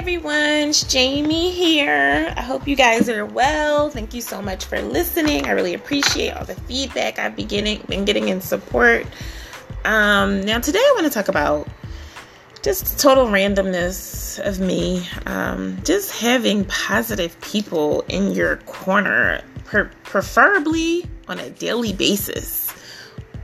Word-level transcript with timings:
everyone, 0.00 0.70
it's 0.70 0.82
Jamie 0.84 1.50
here. 1.50 2.32
I 2.34 2.40
hope 2.40 2.66
you 2.66 2.74
guys 2.74 3.10
are 3.10 3.26
well. 3.26 3.90
Thank 3.90 4.14
you 4.14 4.22
so 4.22 4.40
much 4.40 4.64
for 4.64 4.80
listening. 4.80 5.44
I 5.44 5.50
really 5.50 5.74
appreciate 5.74 6.30
all 6.30 6.46
the 6.46 6.54
feedback 6.54 7.18
I've 7.18 7.36
been 7.36 7.48
getting, 7.48 7.82
been 7.82 8.06
getting 8.06 8.30
in 8.30 8.40
support. 8.40 9.06
Um, 9.84 10.40
now, 10.40 10.58
today 10.58 10.78
I 10.78 10.92
want 10.94 11.06
to 11.06 11.12
talk 11.12 11.28
about 11.28 11.68
just 12.62 12.98
total 12.98 13.26
randomness 13.26 14.38
of 14.38 14.58
me. 14.58 15.06
Um, 15.26 15.76
just 15.84 16.18
having 16.18 16.64
positive 16.64 17.38
people 17.42 18.00
in 18.08 18.32
your 18.32 18.56
corner, 18.64 19.42
per- 19.66 19.90
preferably 20.04 21.04
on 21.28 21.38
a 21.38 21.50
daily 21.50 21.92
basis 21.92 22.72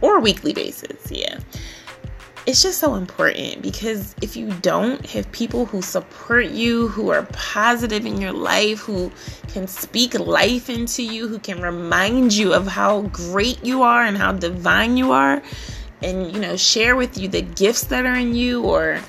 or 0.00 0.20
weekly 0.20 0.54
basis. 0.54 1.12
Yeah 1.12 1.38
it's 2.46 2.62
just 2.62 2.78
so 2.78 2.94
important 2.94 3.60
because 3.60 4.14
if 4.23 4.36
you 4.36 4.52
don't 4.62 5.05
have 5.06 5.30
people 5.32 5.66
who 5.66 5.82
support 5.82 6.46
you, 6.46 6.86
who 6.88 7.10
are 7.10 7.24
positive 7.32 8.06
in 8.06 8.20
your 8.20 8.32
life, 8.32 8.78
who 8.78 9.10
can 9.48 9.66
speak 9.66 10.16
life 10.19 10.70
into 10.70 11.02
you, 11.02 11.27
who 11.27 11.41
can 11.41 11.60
remind 11.60 12.32
you 12.32 12.55
of 12.55 12.69
how 12.69 13.02
great 13.02 13.64
you 13.64 13.82
are 13.82 14.05
and 14.05 14.16
how 14.16 14.32
divine 14.32 14.96
you 14.96 15.10
are, 15.10 15.42
and 16.02 16.32
you 16.32 16.41
know, 16.41 16.56
share 16.56 16.95
with 16.95 17.19
you 17.19 17.27
the 17.27 17.42
gifts 17.42 17.84
that 17.84 18.06
are 18.06 18.14
in 18.14 18.36
you 18.36 18.62
or 18.62 19.00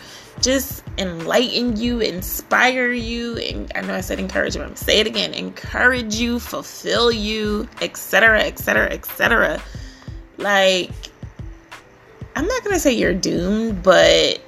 just 0.41 0.83
enlighten 0.97 1.77
you, 1.77 1.99
inspire 1.99 2.91
you, 2.91 3.37
and 3.37 3.71
I 3.75 3.81
know 3.81 3.93
I 3.93 4.01
said 4.01 4.19
encouragement, 4.19 4.79
say 4.79 4.99
it 4.99 5.05
again, 5.05 5.35
encourage 5.35 6.15
you, 6.15 6.39
fulfill 6.39 7.11
you, 7.11 7.67
etc., 7.81 8.41
etc., 8.41 8.89
etc. 8.89 9.61
Like 10.37 10.91
I'm 12.37 12.45
not 12.45 12.63
going 12.63 12.75
to 12.75 12.79
say 12.79 12.93
you're 12.93 13.15
doomed, 13.15 13.81
but 13.81 14.39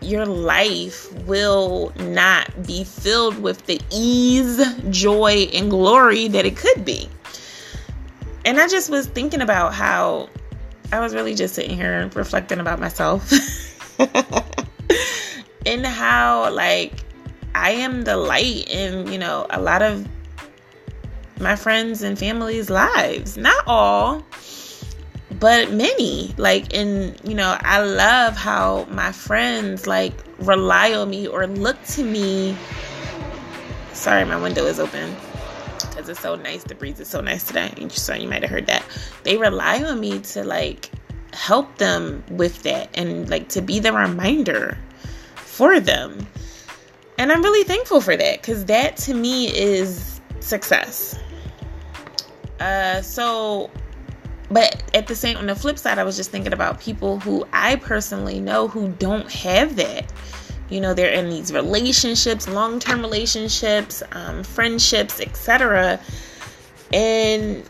your 0.00 0.26
life 0.26 1.12
will 1.24 1.92
not 1.96 2.66
be 2.66 2.82
filled 2.82 3.40
with 3.40 3.64
the 3.66 3.80
ease, 3.92 4.60
joy, 4.90 5.48
and 5.54 5.70
glory 5.70 6.26
that 6.26 6.44
it 6.44 6.56
could 6.56 6.84
be. 6.84 7.08
And 8.44 8.58
I 8.58 8.66
just 8.66 8.90
was 8.90 9.06
thinking 9.06 9.40
about 9.40 9.72
how 9.72 10.30
I 10.90 10.98
was 10.98 11.14
really 11.14 11.36
just 11.36 11.54
sitting 11.54 11.76
here 11.76 12.10
reflecting 12.16 12.58
about 12.58 12.80
myself 12.80 13.32
and 15.64 15.86
how, 15.86 16.52
like, 16.52 17.04
I 17.54 17.70
am 17.70 18.02
the 18.02 18.16
light 18.16 18.68
in, 18.68 19.12
you 19.12 19.18
know, 19.18 19.46
a 19.50 19.60
lot 19.60 19.82
of 19.82 20.08
my 21.38 21.54
friends 21.54 22.02
and 22.02 22.18
family's 22.18 22.68
lives. 22.68 23.36
Not 23.36 23.62
all, 23.68 24.24
but 25.40 25.70
many 25.72 26.34
like 26.36 26.74
and 26.74 27.18
you 27.24 27.34
know 27.34 27.56
i 27.60 27.80
love 27.80 28.36
how 28.36 28.86
my 28.90 29.12
friends 29.12 29.86
like 29.86 30.12
rely 30.38 30.92
on 30.92 31.10
me 31.10 31.26
or 31.26 31.46
look 31.46 31.82
to 31.84 32.02
me. 32.02 32.56
Sorry 33.92 34.24
my 34.24 34.40
window 34.40 34.64
is 34.64 34.78
open 34.78 35.14
because 35.80 36.08
it's 36.08 36.20
so 36.20 36.36
nice 36.36 36.64
the 36.64 36.74
breeze 36.74 37.00
is 37.00 37.08
so 37.08 37.20
nice 37.20 37.44
today. 37.44 37.72
So 37.90 38.14
you 38.14 38.28
might 38.28 38.42
have 38.42 38.50
heard 38.50 38.66
that. 38.66 38.84
They 39.24 39.36
rely 39.36 39.82
on 39.82 40.00
me 40.00 40.20
to 40.20 40.44
like 40.44 40.90
help 41.32 41.78
them 41.78 42.24
with 42.30 42.62
that 42.62 42.88
and 42.94 43.28
like 43.28 43.48
to 43.50 43.60
be 43.60 43.78
the 43.80 43.92
reminder 43.92 44.78
for 45.36 45.80
them. 45.80 46.26
And 47.18 47.32
i'm 47.32 47.42
really 47.42 47.64
thankful 47.64 48.00
for 48.00 48.16
that 48.16 48.40
because 48.40 48.64
that 48.66 48.96
to 48.98 49.14
me 49.14 49.48
is 49.48 50.20
success. 50.40 51.18
Uh 52.60 53.02
so 53.02 53.70
but 54.50 54.82
at 54.94 55.06
the 55.06 55.14
same 55.14 55.36
on 55.36 55.46
the 55.46 55.54
flip 55.54 55.78
side 55.78 55.98
i 55.98 56.04
was 56.04 56.16
just 56.16 56.30
thinking 56.30 56.52
about 56.52 56.80
people 56.80 57.20
who 57.20 57.46
i 57.52 57.76
personally 57.76 58.40
know 58.40 58.68
who 58.68 58.88
don't 58.92 59.30
have 59.30 59.76
that. 59.76 60.10
You 60.70 60.82
know 60.82 60.92
they're 60.92 61.12
in 61.12 61.30
these 61.30 61.50
relationships 61.52 62.46
long-term 62.46 63.00
relationships 63.00 64.02
um, 64.12 64.44
friendships 64.44 65.18
etc 65.18 65.98
and 66.92 67.68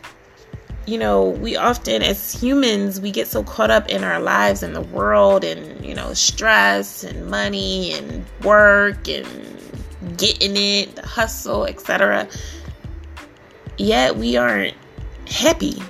you 0.85 0.97
know 0.97 1.29
we 1.29 1.55
often 1.55 2.01
as 2.01 2.33
humans 2.33 2.99
we 2.99 3.11
get 3.11 3.27
so 3.27 3.43
caught 3.43 3.71
up 3.71 3.87
in 3.89 4.03
our 4.03 4.19
lives 4.19 4.63
and 4.63 4.75
the 4.75 4.81
world 4.81 5.43
and 5.43 5.85
you 5.85 5.93
know 5.93 6.13
stress 6.13 7.03
and 7.03 7.27
money 7.27 7.93
and 7.93 8.25
work 8.43 9.07
and 9.07 9.27
getting 10.17 10.57
it 10.57 10.95
the 10.95 11.05
hustle 11.05 11.65
etc 11.65 12.27
yet 13.77 14.15
we 14.15 14.35
aren't 14.35 14.75
happy 15.27 15.81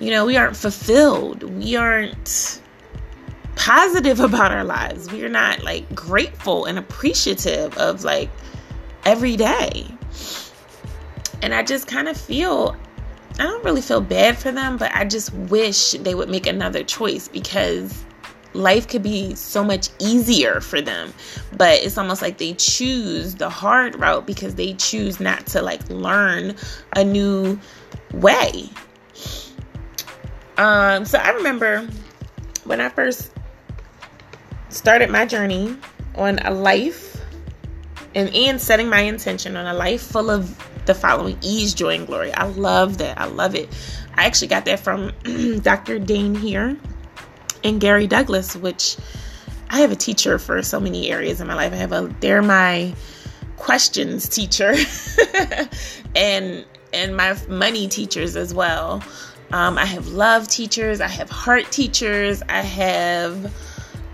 you 0.00 0.10
know, 0.10 0.24
we 0.26 0.36
aren't 0.36 0.56
fulfilled. 0.56 1.42
We 1.42 1.76
aren't 1.76 2.60
positive 3.56 4.20
about 4.28 4.50
our 4.52 4.64
lives. 4.64 5.10
We're 5.12 5.28
not 5.28 5.62
like 5.62 5.94
grateful 5.94 6.64
and 6.64 6.78
appreciative 6.78 7.76
of 7.78 8.02
like 8.02 8.30
every 9.04 9.36
day. 9.36 9.86
And 11.42 11.54
I 11.54 11.62
just 11.62 11.86
kind 11.86 12.08
of 12.08 12.16
feel 12.16 12.76
I 13.38 13.44
don't 13.44 13.64
really 13.64 13.80
feel 13.80 14.00
bad 14.00 14.36
for 14.36 14.52
them, 14.52 14.76
but 14.76 14.94
I 14.94 15.04
just 15.04 15.32
wish 15.32 15.92
they 15.92 16.14
would 16.14 16.28
make 16.28 16.46
another 16.46 16.82
choice 16.82 17.28
because 17.28 18.04
life 18.52 18.88
could 18.88 19.02
be 19.02 19.34
so 19.34 19.64
much 19.64 19.88
easier 19.98 20.60
for 20.60 20.80
them. 20.80 21.12
But 21.56 21.82
it's 21.82 21.96
almost 21.96 22.20
like 22.20 22.38
they 22.38 22.54
choose 22.54 23.36
the 23.36 23.48
hard 23.48 23.98
route 23.98 24.26
because 24.26 24.56
they 24.56 24.74
choose 24.74 25.20
not 25.20 25.46
to 25.48 25.62
like 25.62 25.88
learn 25.88 26.54
a 26.96 27.04
new 27.04 27.58
way. 28.12 28.68
Um, 30.60 31.06
so 31.06 31.16
I 31.16 31.30
remember 31.30 31.88
when 32.64 32.82
I 32.82 32.90
first 32.90 33.32
started 34.68 35.08
my 35.08 35.24
journey 35.24 35.74
on 36.16 36.38
a 36.40 36.50
life 36.50 37.18
and, 38.14 38.28
and 38.34 38.60
setting 38.60 38.90
my 38.90 39.00
intention 39.00 39.56
on 39.56 39.66
a 39.66 39.72
life 39.72 40.02
full 40.02 40.28
of 40.28 40.54
the 40.84 40.92
following 40.92 41.38
ease, 41.40 41.72
joy, 41.72 41.94
and 41.94 42.06
glory. 42.06 42.30
I 42.34 42.44
love 42.44 42.98
that. 42.98 43.18
I 43.18 43.24
love 43.24 43.54
it. 43.54 43.70
I 44.16 44.26
actually 44.26 44.48
got 44.48 44.66
that 44.66 44.80
from 44.80 45.12
Dr. 45.62 45.98
Dain 45.98 46.34
Heer 46.34 46.76
and 47.64 47.80
Gary 47.80 48.06
Douglas, 48.06 48.54
which 48.54 48.98
I 49.70 49.80
have 49.80 49.92
a 49.92 49.96
teacher 49.96 50.38
for 50.38 50.62
so 50.62 50.78
many 50.78 51.10
areas 51.10 51.40
in 51.40 51.46
my 51.46 51.54
life. 51.54 51.72
I 51.72 51.76
have 51.76 51.92
a 51.92 52.14
they're 52.20 52.42
my 52.42 52.94
questions 53.56 54.28
teacher 54.28 54.74
and 56.14 56.66
and 56.92 57.16
my 57.16 57.34
money 57.48 57.88
teachers 57.88 58.36
as 58.36 58.52
well. 58.52 59.02
Um, 59.52 59.78
I 59.78 59.84
have 59.84 60.08
love 60.08 60.48
teachers, 60.48 61.00
I 61.00 61.08
have 61.08 61.28
heart 61.28 61.70
teachers, 61.72 62.42
I 62.48 62.60
have 62.62 63.52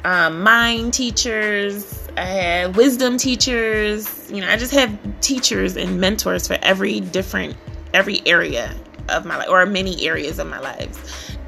um, 0.04 0.42
mind 0.42 0.94
teachers, 0.94 2.08
I 2.16 2.24
have 2.24 2.76
wisdom 2.76 3.18
teachers. 3.18 4.30
You 4.30 4.40
know, 4.40 4.48
I 4.48 4.56
just 4.56 4.72
have 4.72 4.98
teachers 5.20 5.76
and 5.76 6.00
mentors 6.00 6.46
for 6.46 6.56
every 6.62 7.00
different, 7.00 7.56
every 7.92 8.22
area 8.24 8.74
of 9.10 9.26
my 9.26 9.36
life, 9.36 9.48
or 9.48 9.66
many 9.66 10.06
areas 10.06 10.38
of 10.38 10.48
my 10.48 10.58
lives. 10.58 10.98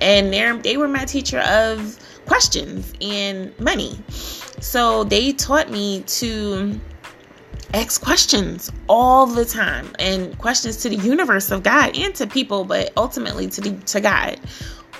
And 0.00 0.32
they 0.32 0.52
they 0.58 0.76
were 0.76 0.88
my 0.88 1.04
teacher 1.04 1.40
of 1.40 1.98
questions 2.26 2.92
and 3.00 3.58
money. 3.58 3.98
So 4.60 5.04
they 5.04 5.32
taught 5.32 5.70
me 5.70 6.02
to 6.02 6.78
ask 7.74 8.02
questions 8.02 8.72
all 8.88 9.26
the 9.26 9.44
time 9.44 9.88
and 9.98 10.36
questions 10.38 10.78
to 10.78 10.88
the 10.88 10.96
universe 10.96 11.50
of 11.50 11.62
God 11.62 11.96
and 11.96 12.14
to 12.16 12.26
people, 12.26 12.64
but 12.64 12.92
ultimately 12.96 13.48
to 13.48 13.60
the, 13.60 13.70
to 13.86 14.00
God 14.00 14.40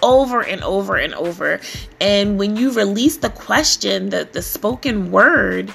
over 0.03 0.43
and 0.43 0.63
over 0.63 0.97
and 0.97 1.15
over. 1.15 1.61
And 2.01 2.39
when 2.39 2.57
you 2.57 2.71
release 2.73 3.19
the 3.19 3.31
question, 3.31 4.11
the 4.11 4.29
the 4.31 4.43
spoken 4.43 5.11
word, 5.11 5.73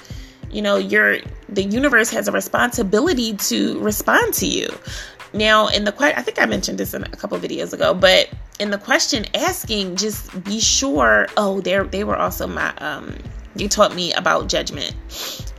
you 0.51 0.61
know, 0.61 0.77
your 0.77 1.17
the 1.49 1.63
universe 1.63 2.09
has 2.11 2.27
a 2.27 2.31
responsibility 2.31 3.35
to 3.37 3.79
respond 3.79 4.33
to 4.35 4.45
you. 4.45 4.67
Now, 5.33 5.67
in 5.67 5.83
the 5.83 5.95
I 5.99 6.21
think 6.21 6.39
I 6.39 6.45
mentioned 6.45 6.77
this 6.77 6.93
in 6.93 7.03
a 7.03 7.09
couple 7.09 7.37
videos 7.39 7.73
ago, 7.73 7.93
but 7.93 8.29
in 8.59 8.69
the 8.69 8.77
question 8.77 9.25
asking, 9.33 9.95
just 9.95 10.43
be 10.43 10.59
sure. 10.59 11.27
Oh, 11.37 11.59
they 11.61 11.79
they 11.79 12.03
were 12.03 12.17
also 12.17 12.47
my 12.47 12.73
um. 12.77 13.15
You 13.55 13.69
taught 13.69 13.93
me 13.93 14.11
about 14.13 14.47
judgment 14.47 14.95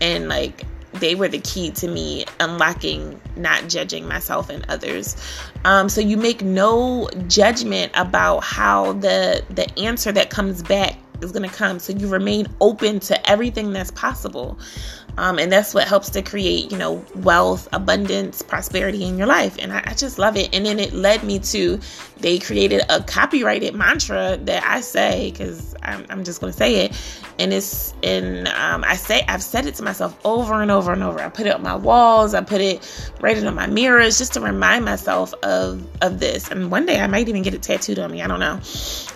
and 0.00 0.29
like 0.29 0.64
they 1.00 1.14
were 1.14 1.29
the 1.29 1.41
key 1.41 1.70
to 1.73 1.88
me 1.88 2.25
unlocking 2.41 3.20
not 3.37 3.69
judging 3.69 4.06
myself 4.06 4.49
and 4.50 4.64
others. 4.69 5.17
Um, 5.64 5.88
so 5.88 6.00
you 6.00 6.17
make 6.17 6.43
no 6.43 7.08
judgment 7.26 7.93
about 7.94 8.41
how 8.41 8.94
the 8.94 9.44
the 9.50 9.70
answer 9.79 10.12
that 10.12 10.31
comes 10.31 10.62
back 10.62 10.96
is 11.20 11.32
going 11.32 11.49
to 11.49 11.55
come. 11.55 11.79
So 11.79 11.93
you 11.93 12.08
remain 12.08 12.46
open 12.61 13.00
to 13.00 13.31
everything 13.31 13.73
that's 13.73 13.91
possible. 13.91 14.58
Um, 15.16 15.38
and 15.38 15.50
that's 15.50 15.75
what 15.75 15.87
helps 15.87 16.11
to 16.11 16.22
create, 16.22 16.72
you 16.72 16.78
know, 16.78 17.05
wealth, 17.16 17.69
abundance, 17.72 18.43
prosperity 18.43 19.05
in 19.05 19.16
your 19.16 19.26
life. 19.26 19.56
And 19.61 19.72
I, 19.72 19.82
I, 19.84 19.94
just 19.94 20.19
love 20.19 20.37
it. 20.37 20.52
And 20.55 20.66
then 20.66 20.81
it 20.81 20.93
led 20.93 21.22
me 21.22 21.38
to, 21.38 21.78
they 22.19 22.38
created 22.38 22.82
a 22.88 23.02
copyrighted 23.02 23.75
mantra 23.75 24.37
that 24.43 24.64
I 24.64 24.81
say, 24.81 25.31
because 25.31 25.75
I'm, 25.82 26.05
I'm, 26.11 26.25
just 26.25 26.40
going 26.40 26.52
to 26.52 26.56
say 26.56 26.84
it. 26.84 27.20
And 27.38 27.52
it's, 27.52 27.94
and 28.02 28.49
um, 28.49 28.82
I 28.84 28.96
say, 28.96 29.22
I've 29.28 29.43
said 29.43 29.66
it 29.66 29.76
to 29.76 29.82
myself 29.82 30.19
over 30.25 30.61
and 30.61 30.70
over 30.70 30.93
and 30.93 31.02
over. 31.02 31.20
I 31.20 31.28
put 31.28 31.46
it 31.46 31.55
on 31.55 31.62
my 31.62 31.76
walls, 31.76 32.34
I 32.34 32.40
put 32.40 32.60
it 32.60 33.12
right 33.20 33.43
on 33.43 33.55
my 33.55 33.67
mirrors 33.67 34.19
just 34.19 34.34
to 34.34 34.40
remind 34.40 34.84
myself 34.84 35.32
of, 35.43 35.87
of 36.02 36.19
this. 36.19 36.50
And 36.50 36.70
one 36.70 36.87
day 36.87 37.00
I 37.00 37.06
might 37.06 37.28
even 37.28 37.43
get 37.43 37.55
it 37.55 37.62
tattooed 37.62 37.99
on 37.99 38.10
me. 38.10 38.22
I 38.22 38.26
don't 38.26 38.40
know. 38.40 38.60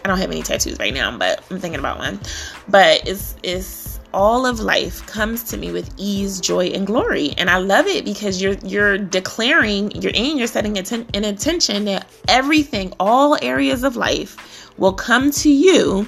I 0.05 0.09
don't 0.09 0.19
have 0.19 0.31
any 0.31 0.43
tattoos 0.43 0.79
right 0.79 0.95
now, 0.95 1.17
but 1.17 1.43
I'm 1.51 1.59
thinking 1.59 1.81
about 1.81 1.99
one. 1.99 2.21
But 2.69 3.09
it's, 3.09 3.35
it's, 3.43 3.98
all 4.15 4.47
of 4.47 4.61
life 4.61 5.07
comes 5.07 5.43
to 5.45 5.57
me 5.57 5.71
with 5.73 5.93
ease, 5.97 6.41
joy, 6.41 6.67
and 6.67 6.87
glory. 6.87 7.35
And 7.37 7.51
I 7.51 7.59
love 7.59 7.87
it 7.87 8.05
because 8.05 8.41
you're 8.41 8.57
you're 8.65 8.99
declaring, 8.99 9.91
you're 9.93 10.13
in, 10.15 10.39
you're 10.39 10.47
setting 10.47 10.79
an 10.79 11.25
intention 11.25 11.85
that 11.87 12.09
everything, 12.27 12.93
all 12.99 13.37
areas 13.43 13.85
of 13.85 13.97
life 13.97 14.73
will 14.79 14.93
come 14.93 15.31
to 15.33 15.51
you 15.51 16.07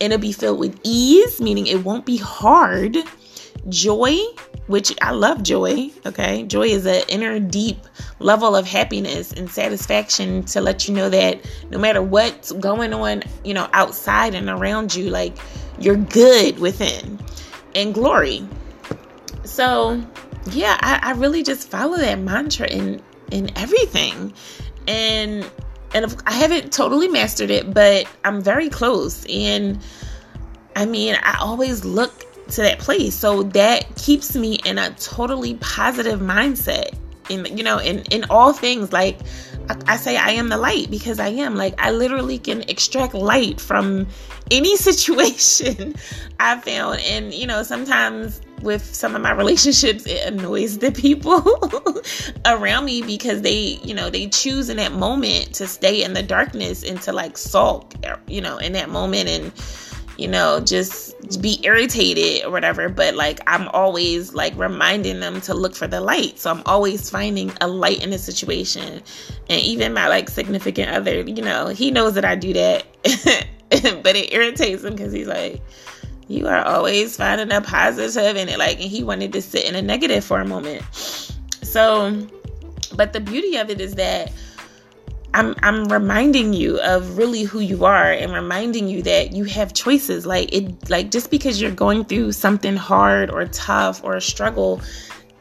and 0.00 0.12
it'll 0.12 0.18
be 0.18 0.32
filled 0.32 0.58
with 0.58 0.78
ease, 0.84 1.40
meaning 1.40 1.66
it 1.66 1.84
won't 1.84 2.06
be 2.06 2.16
hard. 2.16 2.96
Joy, 3.68 4.16
which 4.68 4.96
I 5.02 5.10
love 5.10 5.42
joy, 5.42 5.90
okay? 6.06 6.44
Joy 6.44 6.68
is 6.68 6.86
an 6.86 7.02
inner 7.08 7.38
deep 7.38 7.78
level 8.20 8.56
of 8.56 8.66
happiness 8.66 9.32
and 9.32 9.50
satisfaction 9.50 10.44
to 10.44 10.62
let 10.62 10.88
you 10.88 10.94
know 10.94 11.10
that 11.10 11.44
no 11.70 11.78
matter 11.78 12.00
what's 12.00 12.52
going 12.52 12.94
on, 12.94 13.22
you 13.44 13.52
know, 13.52 13.68
outside 13.74 14.34
and 14.34 14.48
around 14.48 14.94
you, 14.94 15.10
like 15.10 15.36
you're 15.78 15.96
good 15.96 16.58
within 16.58 17.18
and 17.74 17.94
glory. 17.94 18.46
So, 19.44 20.02
yeah, 20.50 20.78
I, 20.80 21.00
I 21.02 21.12
really 21.12 21.42
just 21.42 21.68
follow 21.68 21.96
that 21.96 22.18
mantra 22.18 22.68
in 22.68 23.02
in 23.30 23.56
everything. 23.56 24.32
And 24.88 25.48
and 25.94 26.22
I 26.26 26.32
haven't 26.32 26.72
totally 26.72 27.08
mastered 27.08 27.50
it, 27.50 27.72
but 27.72 28.06
I'm 28.24 28.40
very 28.40 28.68
close. 28.68 29.26
And 29.28 29.80
I 30.76 30.86
mean, 30.86 31.16
I 31.22 31.38
always 31.40 31.84
look 31.84 32.24
to 32.52 32.62
that 32.62 32.78
place. 32.78 33.14
So 33.14 33.42
that 33.42 33.96
keeps 33.96 34.36
me 34.36 34.58
in 34.64 34.78
a 34.78 34.90
totally 34.94 35.54
positive 35.54 36.20
mindset 36.20 36.96
in 37.28 37.56
you 37.56 37.62
know 37.62 37.78
in 37.78 38.00
in 38.10 38.24
all 38.28 38.52
things 38.52 38.92
like 38.92 39.18
I, 39.86 39.96
say 39.96 40.16
I 40.16 40.30
am 40.30 40.48
the 40.48 40.56
light 40.56 40.90
because 40.90 41.18
I 41.18 41.28
am. 41.28 41.56
Like 41.56 41.74
I 41.78 41.90
literally 41.90 42.38
can 42.38 42.62
extract 42.62 43.14
light 43.14 43.60
from 43.60 44.06
any 44.50 44.76
situation 44.88 45.94
I 46.38 46.58
found. 46.60 47.00
And 47.00 47.32
you 47.32 47.46
know 47.46 47.62
sometimes 47.62 48.40
with 48.62 48.84
some 48.84 49.16
of 49.16 49.22
my 49.22 49.32
relationships 49.32 50.04
it 50.06 50.26
annoys 50.30 50.78
the 50.78 50.92
people 50.92 51.42
around 52.46 52.84
me 52.84 53.00
because 53.00 53.40
they 53.40 53.78
you 53.82 53.94
know 53.94 54.10
they 54.10 54.28
choose 54.28 54.68
in 54.68 54.76
that 54.76 54.92
moment 54.92 55.54
to 55.54 55.66
stay 55.66 56.02
in 56.02 56.12
the 56.12 56.22
darkness 56.22 56.82
and 56.82 57.00
to 57.00 57.12
like 57.12 57.38
sulk 57.38 57.94
you 58.26 58.40
know 58.40 58.58
in 58.58 58.72
that 58.72 58.90
moment. 58.90 59.28
And 59.28 59.52
you 60.20 60.28
know, 60.28 60.60
just 60.60 61.40
be 61.40 61.58
irritated 61.62 62.44
or 62.44 62.50
whatever. 62.50 62.90
But 62.90 63.14
like, 63.14 63.40
I'm 63.46 63.68
always 63.68 64.34
like 64.34 64.54
reminding 64.56 65.20
them 65.20 65.40
to 65.42 65.54
look 65.54 65.74
for 65.74 65.86
the 65.86 66.02
light. 66.02 66.38
So 66.38 66.50
I'm 66.50 66.62
always 66.66 67.08
finding 67.08 67.50
a 67.62 67.66
light 67.66 68.02
in 68.02 68.12
a 68.12 68.18
situation. 68.18 69.02
And 69.48 69.60
even 69.62 69.94
my 69.94 70.08
like 70.08 70.28
significant 70.28 70.90
other, 70.90 71.22
you 71.22 71.42
know, 71.42 71.68
he 71.68 71.90
knows 71.90 72.14
that 72.14 72.24
I 72.26 72.34
do 72.34 72.52
that. 72.52 72.84
but 74.02 74.14
it 74.14 74.32
irritates 74.32 74.84
him 74.84 74.94
because 74.94 75.12
he's 75.12 75.26
like, 75.26 75.62
you 76.28 76.46
are 76.48 76.64
always 76.64 77.16
finding 77.16 77.50
a 77.50 77.62
positive 77.62 78.36
in 78.36 78.50
it. 78.50 78.58
Like, 78.58 78.78
and 78.78 78.90
he 78.90 79.02
wanted 79.02 79.32
to 79.32 79.40
sit 79.40 79.64
in 79.64 79.74
a 79.74 79.80
negative 79.80 80.22
for 80.22 80.40
a 80.40 80.46
moment. 80.46 80.82
So, 80.92 82.28
but 82.94 83.14
the 83.14 83.20
beauty 83.20 83.56
of 83.56 83.70
it 83.70 83.80
is 83.80 83.94
that 83.94 84.32
I'm 85.32 85.54
I'm 85.62 85.84
reminding 85.84 86.52
you 86.52 86.80
of 86.80 87.16
really 87.16 87.42
who 87.42 87.60
you 87.60 87.84
are 87.84 88.10
and 88.10 88.32
reminding 88.32 88.88
you 88.88 89.02
that 89.02 89.32
you 89.32 89.44
have 89.44 89.72
choices. 89.72 90.26
Like 90.26 90.52
it 90.52 90.90
like 90.90 91.10
just 91.10 91.30
because 91.30 91.60
you're 91.60 91.70
going 91.70 92.04
through 92.04 92.32
something 92.32 92.76
hard 92.76 93.30
or 93.30 93.46
tough 93.46 94.02
or 94.02 94.16
a 94.16 94.20
struggle 94.20 94.80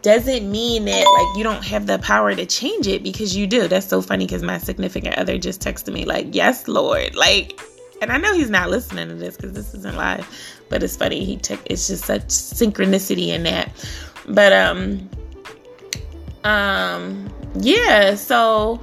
doesn't 0.01 0.49
mean 0.49 0.85
that 0.85 1.05
like 1.05 1.37
you 1.37 1.43
don't 1.43 1.65
have 1.65 1.87
the 1.87 1.99
power 1.99 2.33
to 2.33 2.45
change 2.45 2.87
it 2.87 3.03
because 3.03 3.35
you 3.35 3.47
do. 3.47 3.67
That's 3.67 3.87
so 3.87 4.01
funny 4.01 4.25
because 4.25 4.43
my 4.43 4.59
significant 4.59 5.17
other 5.17 5.37
just 5.37 5.61
texted 5.61 5.91
me 5.91 6.05
like, 6.05 6.35
"Yes, 6.35 6.67
Lord." 6.67 7.15
Like 7.15 7.59
and 8.01 8.11
I 8.11 8.17
know 8.17 8.33
he's 8.33 8.49
not 8.49 8.69
listening 8.69 9.09
to 9.09 9.15
this 9.15 9.35
because 9.35 9.53
this 9.53 9.73
isn't 9.73 9.95
live, 9.95 10.27
but 10.69 10.83
it's 10.83 10.95
funny. 10.95 11.25
He 11.25 11.37
took 11.37 11.59
it's 11.65 11.87
just 11.87 12.05
such 12.05 12.27
synchronicity 12.27 13.29
in 13.29 13.43
that. 13.43 13.71
But 14.27 14.53
um 14.53 15.09
um 16.43 17.29
yeah, 17.55 18.15
so 18.15 18.79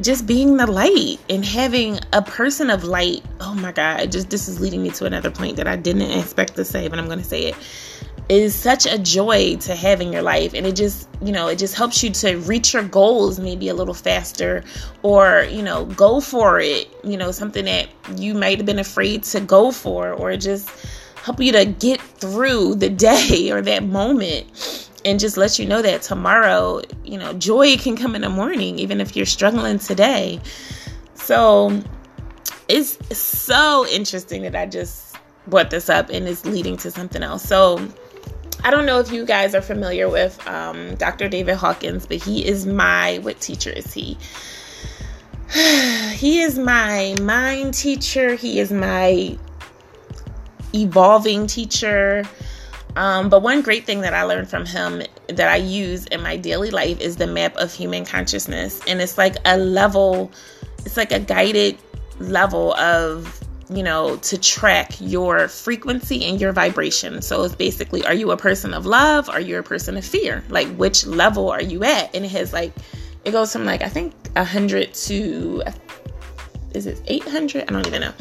just 0.00 0.26
being 0.26 0.56
the 0.56 0.66
light 0.66 1.18
and 1.28 1.44
having 1.44 1.98
a 2.12 2.22
person 2.22 2.70
of 2.70 2.84
light. 2.84 3.22
Oh 3.40 3.54
my 3.54 3.72
God, 3.72 4.10
just 4.10 4.30
this 4.30 4.48
is 4.48 4.60
leading 4.60 4.82
me 4.82 4.90
to 4.90 5.04
another 5.04 5.30
point 5.30 5.56
that 5.56 5.68
I 5.68 5.76
didn't 5.76 6.10
expect 6.10 6.56
to 6.56 6.64
say, 6.64 6.88
but 6.88 6.98
I'm 6.98 7.06
going 7.06 7.18
to 7.18 7.24
say 7.24 7.44
it. 7.46 7.56
Is 8.28 8.54
such 8.54 8.86
a 8.86 8.98
joy 8.98 9.56
to 9.56 9.74
have 9.74 10.00
in 10.00 10.12
your 10.12 10.22
life, 10.22 10.54
and 10.54 10.64
it 10.64 10.76
just, 10.76 11.08
you 11.20 11.32
know, 11.32 11.48
it 11.48 11.58
just 11.58 11.74
helps 11.74 12.02
you 12.02 12.10
to 12.10 12.36
reach 12.36 12.72
your 12.72 12.84
goals 12.84 13.38
maybe 13.38 13.68
a 13.68 13.74
little 13.74 13.94
faster, 13.94 14.62
or 15.02 15.46
you 15.50 15.62
know, 15.62 15.84
go 15.86 16.20
for 16.20 16.58
it. 16.60 16.88
You 17.04 17.16
know, 17.16 17.32
something 17.32 17.64
that 17.64 17.88
you 18.16 18.32
might 18.32 18.58
have 18.58 18.64
been 18.64 18.78
afraid 18.78 19.24
to 19.24 19.40
go 19.40 19.72
for, 19.72 20.12
or 20.12 20.36
just 20.36 20.70
help 21.16 21.40
you 21.40 21.52
to 21.52 21.64
get 21.64 22.00
through 22.00 22.76
the 22.76 22.88
day 23.08 23.50
or 23.50 23.60
that 23.60 23.82
moment 23.82 24.88
and 25.04 25.18
just 25.18 25.36
let 25.36 25.58
you 25.58 25.66
know 25.66 25.82
that 25.82 26.02
tomorrow, 26.02 26.82
you 27.04 27.18
know, 27.18 27.32
joy 27.34 27.76
can 27.76 27.96
come 27.96 28.14
in 28.14 28.22
the 28.22 28.28
morning, 28.28 28.78
even 28.78 29.00
if 29.00 29.16
you're 29.16 29.26
struggling 29.26 29.78
today. 29.78 30.40
So 31.14 31.82
it's 32.68 32.98
so 33.16 33.86
interesting 33.88 34.42
that 34.42 34.54
I 34.54 34.66
just 34.66 35.16
brought 35.46 35.70
this 35.70 35.88
up 35.88 36.08
and 36.10 36.28
it's 36.28 36.44
leading 36.44 36.76
to 36.78 36.90
something 36.90 37.22
else. 37.22 37.42
So 37.42 37.86
I 38.64 38.70
don't 38.70 38.86
know 38.86 39.00
if 39.00 39.10
you 39.10 39.26
guys 39.26 39.54
are 39.54 39.62
familiar 39.62 40.08
with 40.08 40.44
um, 40.46 40.94
Dr. 40.96 41.28
David 41.28 41.56
Hawkins, 41.56 42.06
but 42.06 42.18
he 42.18 42.46
is 42.46 42.66
my, 42.66 43.18
what 43.18 43.40
teacher 43.40 43.70
is 43.70 43.92
he? 43.92 44.16
he 46.14 46.40
is 46.40 46.58
my 46.58 47.14
mind 47.20 47.74
teacher. 47.74 48.36
He 48.36 48.60
is 48.60 48.72
my 48.72 49.36
evolving 50.74 51.46
teacher. 51.46 52.24
Um, 52.96 53.28
but 53.28 53.42
one 53.42 53.62
great 53.62 53.84
thing 53.84 54.02
that 54.02 54.14
I 54.14 54.24
learned 54.24 54.50
from 54.50 54.66
him 54.66 55.02
that 55.28 55.48
I 55.48 55.56
use 55.56 56.06
in 56.06 56.22
my 56.22 56.36
daily 56.36 56.70
life 56.70 57.00
is 57.00 57.16
the 57.16 57.26
map 57.26 57.56
of 57.56 57.72
human 57.72 58.04
consciousness. 58.04 58.80
And 58.86 59.00
it's 59.00 59.16
like 59.16 59.36
a 59.44 59.56
level, 59.56 60.30
it's 60.84 60.96
like 60.96 61.12
a 61.12 61.20
guided 61.20 61.78
level 62.18 62.74
of, 62.74 63.40
you 63.70 63.82
know, 63.82 64.16
to 64.16 64.38
track 64.38 64.92
your 65.00 65.48
frequency 65.48 66.24
and 66.26 66.40
your 66.40 66.52
vibration. 66.52 67.22
So 67.22 67.42
it's 67.44 67.54
basically, 67.54 68.04
are 68.04 68.14
you 68.14 68.30
a 68.30 68.36
person 68.36 68.74
of 68.74 68.84
love? 68.84 69.30
Are 69.30 69.40
you 69.40 69.58
a 69.58 69.62
person 69.62 69.96
of 69.96 70.04
fear? 70.04 70.44
Like, 70.50 70.68
which 70.76 71.06
level 71.06 71.50
are 71.50 71.62
you 71.62 71.84
at? 71.84 72.14
And 72.14 72.24
it 72.26 72.30
has 72.32 72.52
like, 72.52 72.74
it 73.24 73.30
goes 73.30 73.52
from 73.52 73.64
like, 73.64 73.80
I 73.82 73.88
think 73.88 74.12
100 74.34 74.92
to, 74.92 75.62
is 76.74 76.86
it 76.86 77.00
800? 77.06 77.62
I 77.62 77.72
don't 77.72 77.86
even 77.86 78.02
know. 78.02 78.12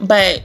But 0.00 0.42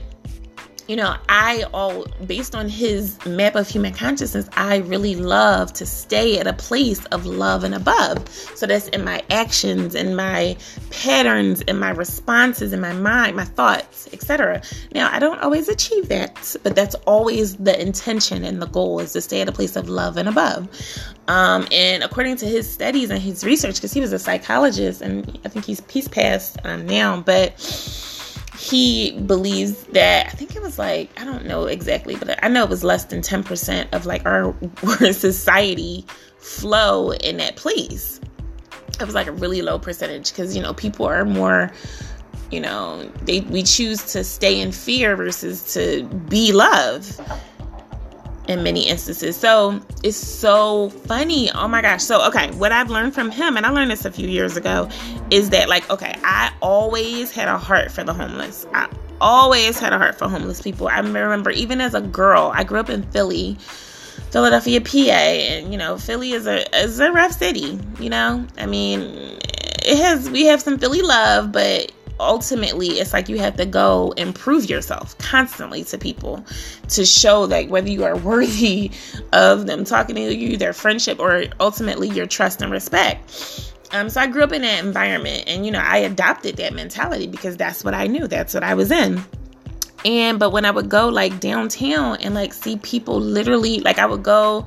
you 0.88 0.94
know, 0.94 1.16
I 1.28 1.64
all 1.74 2.06
based 2.24 2.54
on 2.54 2.68
his 2.68 3.24
map 3.26 3.56
of 3.56 3.68
human 3.68 3.92
consciousness, 3.92 4.48
I 4.56 4.78
really 4.78 5.16
love 5.16 5.72
to 5.74 5.86
stay 5.86 6.38
at 6.38 6.46
a 6.46 6.52
place 6.52 7.04
of 7.06 7.26
love 7.26 7.64
and 7.64 7.74
above. 7.74 8.28
So 8.28 8.66
that's 8.66 8.88
in 8.88 9.04
my 9.04 9.22
actions, 9.30 9.94
in 9.94 10.14
my 10.14 10.56
patterns, 10.90 11.60
in 11.62 11.78
my 11.78 11.90
responses, 11.90 12.72
in 12.72 12.80
my 12.80 12.92
mind, 12.92 13.36
my 13.36 13.44
thoughts, 13.44 14.08
etc. 14.12 14.62
Now, 14.94 15.12
I 15.12 15.18
don't 15.18 15.40
always 15.40 15.68
achieve 15.68 16.08
that, 16.08 16.56
but 16.62 16.76
that's 16.76 16.94
always 17.06 17.56
the 17.56 17.80
intention 17.80 18.44
and 18.44 18.62
the 18.62 18.66
goal 18.66 19.00
is 19.00 19.12
to 19.14 19.20
stay 19.20 19.40
at 19.40 19.48
a 19.48 19.52
place 19.52 19.74
of 19.76 19.88
love 19.88 20.16
and 20.16 20.28
above. 20.28 20.68
Um, 21.26 21.66
and 21.72 22.04
according 22.04 22.36
to 22.36 22.46
his 22.46 22.70
studies 22.70 23.10
and 23.10 23.20
his 23.20 23.44
research, 23.44 23.76
because 23.76 23.92
he 23.92 24.00
was 24.00 24.12
a 24.12 24.18
psychologist, 24.18 25.02
and 25.02 25.38
I 25.44 25.48
think 25.48 25.64
he's 25.64 25.82
he's 25.90 26.06
passed 26.06 26.58
um, 26.64 26.86
now, 26.86 27.20
but 27.20 27.58
he 28.58 29.12
believes 29.20 29.84
that 29.84 30.26
I 30.26 30.30
think 30.30 30.56
it 30.56 30.62
was 30.62 30.78
like 30.78 31.10
I 31.20 31.24
don't 31.24 31.46
know 31.46 31.64
exactly, 31.66 32.16
but 32.16 32.42
I 32.42 32.48
know 32.48 32.64
it 32.64 32.70
was 32.70 32.84
less 32.84 33.04
than 33.04 33.20
10% 33.20 33.92
of 33.92 34.06
like 34.06 34.24
our, 34.26 34.54
society 35.12 36.04
flow 36.38 37.12
in 37.12 37.36
that 37.38 37.56
place. 37.56 38.20
It 39.00 39.04
was 39.04 39.14
like 39.14 39.26
a 39.26 39.32
really 39.32 39.62
low 39.62 39.78
percentage 39.78 40.30
because 40.30 40.56
you 40.56 40.62
know 40.62 40.72
people 40.72 41.06
are 41.06 41.24
more 41.24 41.70
you 42.50 42.60
know 42.60 43.10
they 43.22 43.40
we 43.40 43.62
choose 43.62 44.12
to 44.12 44.24
stay 44.24 44.60
in 44.60 44.72
fear 44.72 45.16
versus 45.16 45.74
to 45.74 46.04
be 46.28 46.52
love 46.52 47.20
in 48.48 48.62
many 48.62 48.88
instances. 48.88 49.36
So 49.36 49.80
it's 50.02 50.16
so 50.16 50.90
funny. 50.90 51.50
Oh 51.52 51.68
my 51.68 51.82
gosh. 51.82 52.02
So, 52.02 52.26
okay, 52.28 52.50
what 52.52 52.72
I've 52.72 52.90
learned 52.90 53.14
from 53.14 53.30
him, 53.30 53.56
and 53.56 53.66
I 53.66 53.70
learned 53.70 53.90
this 53.90 54.04
a 54.04 54.10
few 54.10 54.28
years 54.28 54.56
ago, 54.56 54.88
is 55.30 55.50
that, 55.50 55.68
like, 55.68 55.88
okay, 55.90 56.14
I 56.22 56.52
always 56.60 57.30
had 57.30 57.48
a 57.48 57.58
heart 57.58 57.90
for 57.90 58.04
the 58.04 58.14
homeless. 58.14 58.66
I 58.72 58.88
always 59.20 59.78
had 59.78 59.92
a 59.92 59.98
heart 59.98 60.16
for 60.16 60.28
homeless 60.28 60.60
people. 60.60 60.88
I 60.88 60.98
remember 61.00 61.50
even 61.50 61.80
as 61.80 61.94
a 61.94 62.00
girl, 62.00 62.52
I 62.54 62.64
grew 62.64 62.80
up 62.80 62.90
in 62.90 63.02
Philly. 63.04 63.56
Philadelphia, 64.30 64.80
PA, 64.80 65.12
and 65.12 65.72
you 65.72 65.78
know, 65.78 65.96
Philly 65.98 66.32
is 66.32 66.46
a 66.46 66.82
is 66.82 66.98
a 67.00 67.12
rough 67.12 67.32
city. 67.32 67.78
You 68.00 68.10
know, 68.10 68.46
I 68.58 68.66
mean, 68.66 69.00
it 69.02 69.98
has 69.98 70.28
we 70.28 70.46
have 70.46 70.60
some 70.60 70.78
Philly 70.78 71.00
love, 71.00 71.52
but 71.52 71.92
ultimately 72.18 72.88
it's 72.88 73.12
like 73.12 73.28
you 73.28 73.38
have 73.38 73.56
to 73.56 73.66
go 73.66 74.12
and 74.16 74.34
prove 74.34 74.68
yourself 74.68 75.16
constantly 75.18 75.84
to 75.84 75.98
people 75.98 76.44
to 76.88 77.04
show 77.04 77.42
like 77.42 77.68
whether 77.68 77.88
you 77.88 78.04
are 78.04 78.16
worthy 78.32 78.90
of 79.32 79.66
them 79.66 79.84
talking 79.84 80.16
to 80.16 80.34
you 80.34 80.56
their 80.56 80.72
friendship 80.72 81.18
or 81.18 81.44
ultimately 81.60 82.08
your 82.08 82.26
trust 82.26 82.62
and 82.62 82.72
respect. 82.72 83.72
Um, 83.92 84.10
so 84.10 84.20
i 84.20 84.26
grew 84.26 84.42
up 84.42 84.52
in 84.52 84.62
that 84.62 84.84
environment 84.84 85.44
and 85.46 85.64
you 85.64 85.70
know 85.70 85.78
i 85.80 85.98
adopted 85.98 86.56
that 86.56 86.74
mentality 86.74 87.28
because 87.28 87.56
that's 87.56 87.84
what 87.84 87.94
i 87.94 88.06
knew. 88.06 88.26
That's 88.26 88.52
what 88.52 88.64
i 88.64 88.74
was 88.74 88.90
in. 88.90 89.24
And 90.04 90.38
but 90.38 90.50
when 90.50 90.64
I 90.64 90.70
would 90.70 90.88
go 90.88 91.08
like 91.08 91.40
downtown 91.40 92.18
and 92.18 92.32
like 92.34 92.52
see 92.52 92.76
people 92.76 93.18
literally 93.20 93.80
like 93.80 93.98
I 93.98 94.06
would 94.06 94.22
go 94.22 94.66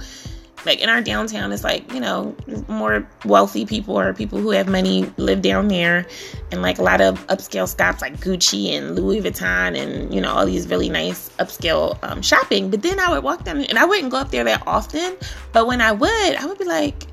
like 0.65 0.79
in 0.79 0.89
our 0.89 1.01
downtown 1.01 1.51
it's 1.51 1.63
like 1.63 1.91
you 1.93 1.99
know 1.99 2.35
more 2.67 3.07
wealthy 3.25 3.65
people 3.65 3.99
or 3.99 4.13
people 4.13 4.39
who 4.39 4.51
have 4.51 4.67
money 4.67 5.11
live 5.17 5.41
down 5.41 5.67
there. 5.67 6.05
And 6.51 6.61
like 6.61 6.79
a 6.79 6.83
lot 6.83 7.01
of 7.01 7.25
upscale 7.27 7.67
stops 7.67 8.01
like 8.01 8.19
gucci 8.19 8.71
and 8.71 8.95
louis 8.95 9.21
vuitton 9.21 9.77
and 9.77 10.13
you 10.13 10.19
know 10.19 10.31
all 10.31 10.45
these 10.45 10.67
really 10.67 10.89
nice 10.89 11.29
upscale 11.39 12.01
um, 12.03 12.21
shopping. 12.21 12.69
But 12.69 12.81
then 12.81 12.99
i 12.99 13.09
would 13.11 13.23
walk 13.23 13.43
down 13.43 13.61
and 13.61 13.77
i 13.77 13.85
wouldn't 13.85 14.11
go 14.11 14.17
up 14.17 14.31
there 14.31 14.43
that 14.43 14.63
often. 14.67 15.17
But 15.53 15.67
when 15.67 15.81
i 15.81 15.91
would 15.91 16.35
i 16.35 16.45
would 16.45 16.57
be 16.57 16.65
like 16.65 17.05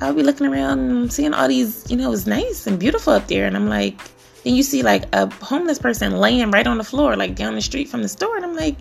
i 0.00 0.06
would 0.06 0.16
be 0.16 0.22
looking 0.22 0.46
around 0.46 0.78
and 0.78 1.12
seeing 1.12 1.34
all 1.34 1.48
these 1.48 1.90
you 1.90 1.96
know 1.96 2.06
it 2.06 2.10
was 2.10 2.26
nice 2.26 2.66
and 2.66 2.78
beautiful 2.78 3.12
up 3.12 3.26
there. 3.28 3.46
And 3.46 3.56
i'm 3.56 3.68
like 3.68 4.00
then 4.44 4.54
you 4.54 4.62
see 4.62 4.82
like 4.82 5.04
a 5.12 5.26
homeless 5.44 5.78
person 5.78 6.18
laying 6.18 6.50
right 6.52 6.66
on 6.66 6.78
the 6.78 6.84
floor 6.84 7.16
like 7.16 7.34
down 7.34 7.54
the 7.54 7.62
street 7.62 7.88
from 7.88 8.02
the 8.02 8.08
store. 8.08 8.36
And 8.36 8.44
i'm 8.44 8.56
like 8.56 8.78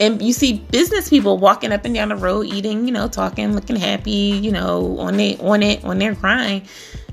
and 0.00 0.22
you 0.22 0.32
see 0.32 0.54
business 0.70 1.08
people 1.08 1.38
walking 1.38 1.72
up 1.72 1.84
and 1.84 1.94
down 1.94 2.08
the 2.10 2.16
road 2.16 2.46
eating 2.46 2.86
you 2.86 2.92
know 2.92 3.08
talking 3.08 3.54
looking 3.54 3.76
happy 3.76 4.10
you 4.10 4.52
know 4.52 4.98
on 4.98 5.18
it 5.20 5.40
on 5.40 5.62
it 5.62 5.84
on 5.84 5.98
their 5.98 6.14
grind 6.14 6.68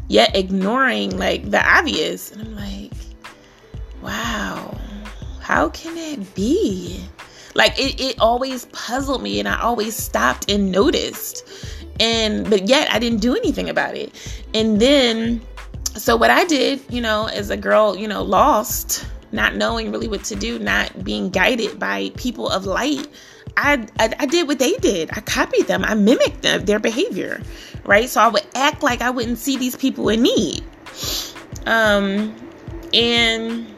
yet 0.08 0.36
ignoring 0.36 1.18
like 1.18 1.50
the 1.50 1.64
obvious. 1.66 2.32
And 2.32 2.42
i'm 2.42 2.56
like 2.56 2.92
wow 4.02 4.78
how 5.46 5.70
can 5.70 5.96
it 5.96 6.34
be? 6.34 7.00
Like 7.54 7.80
it, 7.80 8.02
it 8.02 8.20
always 8.20 8.66
puzzled 8.66 9.22
me 9.22 9.40
and 9.40 9.48
i 9.48 9.62
always 9.62 9.96
stopped 9.96 10.50
and 10.50 10.72
noticed. 10.72 11.48
And 12.00 12.50
but 12.50 12.68
yet 12.68 12.92
i 12.92 12.98
didn't 12.98 13.20
do 13.20 13.36
anything 13.36 13.70
about 13.70 13.96
it. 13.96 14.12
And 14.54 14.80
then 14.80 15.42
so 15.96 16.18
what 16.18 16.30
i 16.30 16.44
did 16.44 16.82
you 16.90 17.00
know 17.00 17.28
as 17.28 17.50
a 17.50 17.56
girl 17.56 17.96
you 17.96 18.06
know 18.06 18.22
lost 18.22 19.06
not 19.36 19.56
knowing 19.56 19.92
really 19.92 20.08
what 20.08 20.24
to 20.26 20.36
do, 20.36 20.58
not 20.58 21.04
being 21.04 21.30
guided 21.30 21.78
by 21.78 22.12
people 22.16 22.50
of 22.50 22.66
light, 22.66 23.08
I, 23.58 23.88
I, 24.00 24.14
I 24.20 24.26
did 24.26 24.48
what 24.48 24.60
they 24.60 24.74
did. 24.74 25.10
I 25.14 25.22
copied 25.22 25.68
them. 25.68 25.86
I 25.86 25.94
mimicked 25.94 26.42
them, 26.42 26.66
their 26.66 26.80
behavior, 26.80 27.42
right? 27.86 28.10
So 28.10 28.22
I 28.22 28.28
would 28.28 28.46
act 28.56 28.84
like 28.84 29.02
I 29.02 29.10
wouldn't 29.10 29.38
see 29.38 29.58
these 29.58 29.76
people 29.76 30.10
in 30.10 30.24
need. 30.24 30.64
Um, 31.66 32.36
and 32.94 33.75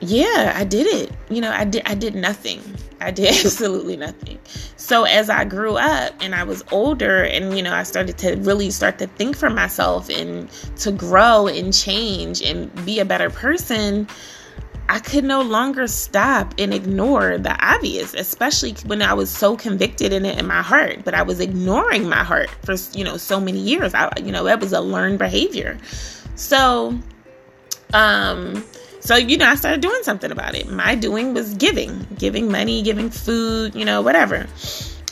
yeah, 0.00 0.52
I 0.54 0.64
did 0.64 0.86
it. 0.86 1.12
You 1.30 1.40
know, 1.40 1.50
I 1.50 1.64
did 1.64 1.82
I 1.86 1.94
did 1.94 2.14
nothing. 2.14 2.60
I 3.00 3.10
did 3.10 3.28
absolutely 3.44 3.96
nothing. 3.96 4.38
So 4.76 5.04
as 5.04 5.28
I 5.30 5.44
grew 5.44 5.76
up 5.76 6.12
and 6.20 6.34
I 6.34 6.44
was 6.44 6.64
older 6.70 7.24
and 7.24 7.56
you 7.56 7.62
know, 7.62 7.74
I 7.74 7.82
started 7.82 8.18
to 8.18 8.36
really 8.36 8.70
start 8.70 8.98
to 8.98 9.06
think 9.06 9.36
for 9.36 9.50
myself 9.50 10.08
and 10.08 10.50
to 10.78 10.92
grow 10.92 11.46
and 11.46 11.72
change 11.72 12.42
and 12.42 12.72
be 12.84 13.00
a 13.00 13.04
better 13.04 13.30
person, 13.30 14.06
I 14.88 15.00
could 15.00 15.24
no 15.24 15.42
longer 15.42 15.88
stop 15.88 16.54
and 16.58 16.72
ignore 16.72 17.38
the 17.38 17.56
obvious, 17.64 18.14
especially 18.14 18.74
when 18.86 19.02
I 19.02 19.14
was 19.14 19.30
so 19.30 19.56
convicted 19.56 20.12
in 20.12 20.24
it 20.24 20.38
in 20.38 20.46
my 20.46 20.62
heart. 20.62 21.04
But 21.04 21.14
I 21.14 21.22
was 21.22 21.40
ignoring 21.40 22.08
my 22.08 22.22
heart 22.22 22.50
for 22.62 22.76
you 22.92 23.04
know 23.04 23.16
so 23.16 23.40
many 23.40 23.58
years. 23.58 23.94
I 23.94 24.10
you 24.22 24.30
know 24.30 24.44
that 24.44 24.60
was 24.60 24.72
a 24.72 24.80
learned 24.80 25.18
behavior. 25.18 25.78
So, 26.36 26.96
um, 27.94 28.62
so, 29.06 29.14
you 29.14 29.38
know, 29.38 29.46
I 29.46 29.54
started 29.54 29.80
doing 29.80 30.02
something 30.02 30.32
about 30.32 30.56
it. 30.56 30.68
My 30.68 30.96
doing 30.96 31.32
was 31.32 31.54
giving, 31.54 32.04
giving 32.18 32.50
money, 32.50 32.82
giving 32.82 33.08
food, 33.08 33.72
you 33.76 33.84
know, 33.84 34.02
whatever. 34.02 34.48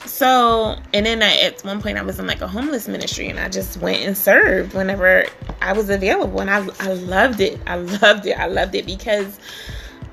So, 0.04 0.76
and 0.92 1.06
then 1.06 1.22
I, 1.22 1.36
at 1.42 1.62
one 1.62 1.80
point 1.80 1.96
I 1.96 2.02
was 2.02 2.18
in 2.18 2.26
like 2.26 2.40
a 2.40 2.48
homeless 2.48 2.88
ministry 2.88 3.28
and 3.28 3.38
I 3.38 3.48
just 3.48 3.76
went 3.76 4.02
and 4.02 4.18
served 4.18 4.74
whenever 4.74 5.26
I 5.62 5.74
was 5.74 5.90
available. 5.90 6.40
And 6.40 6.50
I, 6.50 6.66
I 6.80 6.94
loved 6.94 7.40
it. 7.40 7.60
I 7.68 7.76
loved 7.76 8.26
it. 8.26 8.36
I 8.36 8.46
loved 8.46 8.74
it 8.74 8.84
because 8.84 9.38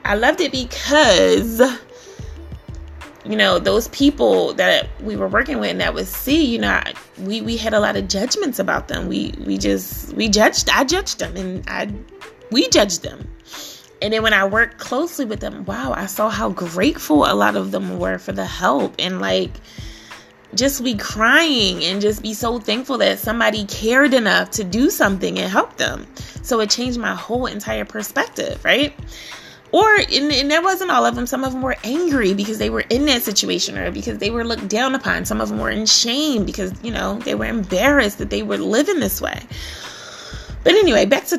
I 0.06 0.14
loved 0.14 0.42
it 0.42 0.52
because 0.52 1.60
you 3.26 3.36
know 3.36 3.58
those 3.58 3.88
people 3.88 4.54
that 4.56 4.90
we 5.02 5.16
were 5.16 5.28
working 5.28 5.60
with 5.60 5.72
and 5.72 5.82
that 5.82 5.94
would 5.94 6.08
see 6.08 6.44
you 6.44 6.58
know 6.58 6.82
we 7.20 7.40
we 7.42 7.56
had 7.56 7.72
a 7.72 7.80
lot 7.80 7.96
of 7.96 8.08
judgments 8.08 8.58
about 8.58 8.88
them 8.88 9.08
we 9.08 9.32
we 9.46 9.60
just 9.60 10.12
we 10.14 10.28
judged 10.28 10.68
i 10.72 10.84
judged 10.84 11.20
them 11.20 11.38
and 11.38 11.64
i 11.68 11.88
we 12.52 12.68
judged 12.70 13.02
them 13.04 13.28
and 14.02 14.12
then 14.12 14.24
when 14.24 14.34
I 14.34 14.46
worked 14.46 14.80
closely 14.80 15.26
with 15.26 15.42
them, 15.42 15.64
wow, 15.66 15.94
I 15.96 16.08
saw 16.08 16.30
how 16.30 16.50
grateful 16.50 17.26
a 17.26 17.36
lot 17.36 17.56
of 17.56 17.72
them 17.72 18.00
were 18.00 18.18
for 18.18 18.32
the 18.32 18.46
help 18.46 18.96
and 18.98 19.22
like 19.22 19.52
just 20.56 20.84
be 20.84 20.96
crying 20.96 21.84
and 21.84 22.02
just 22.02 22.24
be 22.24 22.34
so 22.34 22.60
thankful 22.60 22.98
that 22.98 23.20
somebody 23.20 23.66
cared 23.66 24.14
enough 24.14 24.50
to 24.52 24.64
do 24.64 24.90
something 24.90 25.38
and 25.38 25.52
help 25.52 25.78
them. 25.78 26.08
So 26.42 26.60
it 26.62 26.72
changed 26.72 27.00
my 27.00 27.14
whole 27.14 27.46
entire 27.46 27.86
perspective, 27.86 28.64
right? 28.66 28.94
Or, 29.72 29.88
and, 29.96 30.32
and 30.32 30.52
there 30.52 30.64
wasn't 30.64 30.92
all 30.92 31.06
of 31.06 31.16
them. 31.16 31.28
Some 31.28 31.44
of 31.44 31.54
them 31.54 31.62
were 31.62 31.78
angry 31.84 32.34
because 32.34 32.58
they 32.58 32.72
were 32.72 32.84
in 32.90 33.06
that 33.06 33.22
situation 33.22 33.78
or 33.78 33.92
because 33.92 34.18
they 34.18 34.32
were 34.32 34.44
looked 34.44 34.68
down 34.68 34.96
upon. 34.96 35.26
Some 35.26 35.40
of 35.40 35.50
them 35.50 35.60
were 35.60 35.70
in 35.70 35.86
shame 35.86 36.44
because, 36.44 36.74
you 36.84 36.92
know, 36.92 37.20
they 37.20 37.36
were 37.36 37.46
embarrassed 37.46 38.18
that 38.18 38.32
they 38.32 38.42
were 38.42 38.58
living 38.58 39.00
this 39.00 39.22
way. 39.22 39.40
But 40.64 40.74
anyway, 40.74 41.06
back 41.06 41.26
to 41.26 41.38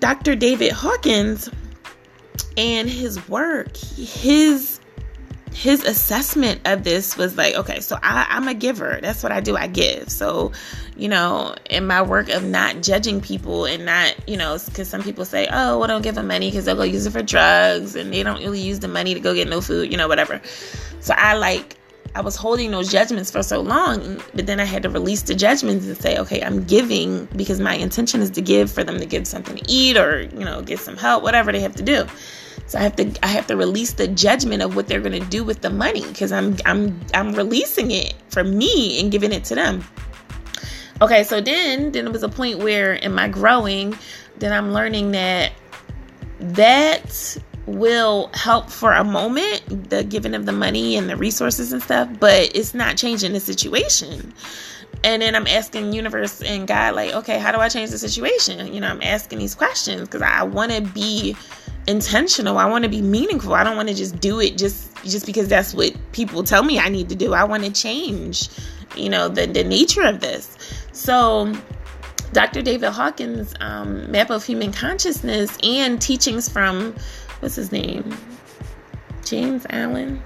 Dr. 0.00 0.36
David 0.36 0.72
Hawkins 0.72 1.50
and 2.56 2.88
his 2.88 3.28
work. 3.28 3.76
His 3.76 4.80
his 5.54 5.82
assessment 5.84 6.60
of 6.66 6.84
this 6.84 7.16
was 7.16 7.36
like 7.36 7.54
okay 7.56 7.80
so 7.80 7.98
I, 8.02 8.26
i'm 8.28 8.46
a 8.48 8.54
giver. 8.54 8.98
That's 9.00 9.22
what 9.22 9.32
i 9.32 9.40
do. 9.40 9.56
I 9.56 9.66
give. 9.66 10.10
So 10.10 10.52
you 10.96 11.08
know 11.08 11.54
in 11.70 11.86
my 11.86 12.02
work 12.02 12.28
of 12.28 12.44
not 12.44 12.82
judging 12.82 13.20
people 13.20 13.64
and 13.64 13.86
not 13.86 14.14
you 14.28 14.36
know 14.36 14.58
because 14.66 14.88
some 14.88 15.02
people 15.02 15.24
say 15.24 15.48
oh 15.50 15.78
well 15.78 15.88
don't 15.88 16.02
give 16.02 16.16
them 16.16 16.26
money 16.28 16.50
because 16.50 16.64
they'll 16.66 16.76
go 16.76 16.82
use 16.82 17.06
it 17.06 17.12
for 17.12 17.22
drugs 17.22 17.96
and 17.96 18.12
they 18.12 18.22
don't 18.22 18.40
really 18.40 18.60
use 18.60 18.80
the 18.80 18.88
money 18.88 19.14
to 19.14 19.20
go 19.20 19.34
get 19.34 19.48
no 19.48 19.60
food 19.60 19.90
you 19.90 19.96
know 19.96 20.08
whatever. 20.08 20.40
So 21.00 21.14
i 21.16 21.34
like 21.34 21.77
I 22.14 22.20
was 22.20 22.36
holding 22.36 22.70
those 22.70 22.90
judgments 22.90 23.30
for 23.30 23.42
so 23.42 23.60
long, 23.60 24.20
but 24.34 24.46
then 24.46 24.60
I 24.60 24.64
had 24.64 24.82
to 24.84 24.90
release 24.90 25.22
the 25.22 25.34
judgments 25.34 25.86
and 25.86 25.96
say, 25.96 26.18
okay, 26.18 26.42
I'm 26.42 26.64
giving 26.64 27.26
because 27.36 27.60
my 27.60 27.74
intention 27.74 28.22
is 28.22 28.30
to 28.32 28.40
give 28.40 28.70
for 28.70 28.82
them 28.82 28.98
to 28.98 29.06
give 29.06 29.26
something 29.26 29.56
to 29.56 29.64
eat 29.70 29.96
or, 29.96 30.22
you 30.22 30.44
know, 30.44 30.62
get 30.62 30.78
some 30.78 30.96
help, 30.96 31.22
whatever 31.22 31.52
they 31.52 31.60
have 31.60 31.76
to 31.76 31.82
do. 31.82 32.06
So 32.66 32.78
I 32.78 32.82
have 32.82 32.96
to 32.96 33.10
I 33.22 33.28
have 33.28 33.46
to 33.46 33.56
release 33.56 33.94
the 33.94 34.08
judgment 34.08 34.62
of 34.62 34.76
what 34.76 34.88
they're 34.88 35.00
going 35.00 35.20
to 35.20 35.28
do 35.28 35.42
with 35.42 35.62
the 35.62 35.70
money 35.70 36.02
because 36.02 36.32
I'm 36.32 36.56
I'm 36.66 37.00
I'm 37.14 37.32
releasing 37.32 37.90
it 37.90 38.14
from 38.28 38.56
me 38.56 39.00
and 39.00 39.10
giving 39.10 39.32
it 39.32 39.44
to 39.44 39.54
them. 39.54 39.84
Okay, 41.00 41.24
so 41.24 41.40
then 41.40 41.92
then 41.92 42.06
it 42.06 42.12
was 42.12 42.22
a 42.22 42.28
point 42.28 42.58
where 42.58 42.94
in 42.94 43.14
my 43.14 43.28
growing, 43.28 43.96
then 44.38 44.52
I'm 44.52 44.72
learning 44.72 45.12
that 45.12 45.52
that 46.40 47.38
will 47.68 48.30
help 48.34 48.70
for 48.70 48.92
a 48.92 49.04
moment, 49.04 49.90
the 49.90 50.04
giving 50.04 50.34
of 50.34 50.46
the 50.46 50.52
money 50.52 50.96
and 50.96 51.08
the 51.08 51.16
resources 51.16 51.72
and 51.72 51.82
stuff, 51.82 52.08
but 52.18 52.50
it's 52.54 52.74
not 52.74 52.96
changing 52.96 53.32
the 53.32 53.40
situation. 53.40 54.32
And 55.04 55.22
then 55.22 55.36
I'm 55.36 55.46
asking 55.46 55.92
universe 55.92 56.42
and 56.42 56.66
God, 56.66 56.96
like, 56.96 57.14
okay, 57.14 57.38
how 57.38 57.52
do 57.52 57.58
I 57.58 57.68
change 57.68 57.90
the 57.90 57.98
situation? 57.98 58.72
You 58.72 58.80
know, 58.80 58.88
I'm 58.88 59.02
asking 59.02 59.38
these 59.38 59.54
questions 59.54 60.02
because 60.02 60.22
I 60.22 60.42
want 60.42 60.72
to 60.72 60.80
be 60.80 61.36
intentional. 61.86 62.58
I 62.58 62.66
want 62.66 62.84
to 62.84 62.90
be 62.90 63.00
meaningful. 63.00 63.54
I 63.54 63.64
don't 63.64 63.76
want 63.76 63.88
to 63.88 63.94
just 63.94 64.18
do 64.20 64.40
it 64.40 64.58
just 64.58 64.86
just 65.04 65.26
because 65.26 65.48
that's 65.48 65.72
what 65.72 65.92
people 66.12 66.42
tell 66.42 66.64
me 66.64 66.78
I 66.78 66.88
need 66.88 67.08
to 67.10 67.14
do. 67.14 67.32
I 67.32 67.44
want 67.44 67.64
to 67.64 67.70
change, 67.70 68.48
you 68.96 69.08
know, 69.08 69.28
the 69.28 69.46
the 69.46 69.62
nature 69.62 70.02
of 70.02 70.20
this. 70.20 70.56
So 70.92 71.52
Dr. 72.32 72.62
David 72.62 72.90
Hawkins' 72.90 73.54
um, 73.60 74.10
map 74.10 74.30
of 74.30 74.44
human 74.44 74.72
consciousness 74.72 75.56
and 75.62 76.00
teachings 76.00 76.48
from 76.48 76.94
what's 77.40 77.54
his 77.54 77.72
name? 77.72 78.16
James 79.24 79.66
Allen, 79.70 80.22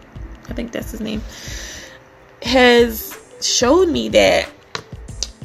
I 0.49 0.55
think 0.55 0.73
that's 0.73 0.91
his 0.91 1.01
name, 1.01 1.23
has 2.43 3.19
showed 3.41 3.89
me 3.89 4.09
that 4.11 4.49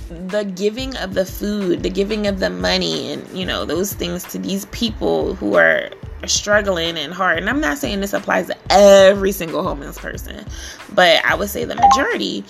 the 0.10 0.44
giving 0.44 0.96
of 0.98 1.14
the 1.14 1.26
food, 1.26 1.84
the 1.84 1.90
giving 1.90 2.28
of 2.28 2.40
the 2.40 2.50
money, 2.50 3.12
and 3.12 3.28
you 3.38 3.46
know, 3.46 3.66
those 3.66 3.94
things 3.94 4.24
to 4.26 4.38
these 4.38 4.66
people 4.68 5.36
who 5.36 5.56
are 5.56 5.90
struggling 6.26 6.98
and 6.98 7.14
hard. 7.14 7.40
And 7.40 7.50
I'm 7.50 7.60
not 7.60 7.78
saying 7.78 8.00
this 8.02 8.14
applies 8.14 8.48
to 8.48 8.56
every 8.70 9.32
single 9.32 9.64
homeless 9.64 9.98
person, 9.98 10.46
but 10.94 11.24
I 11.26 11.36
would 11.36 11.50
say 11.50 11.66
the 11.66 11.76
majority 11.76 12.44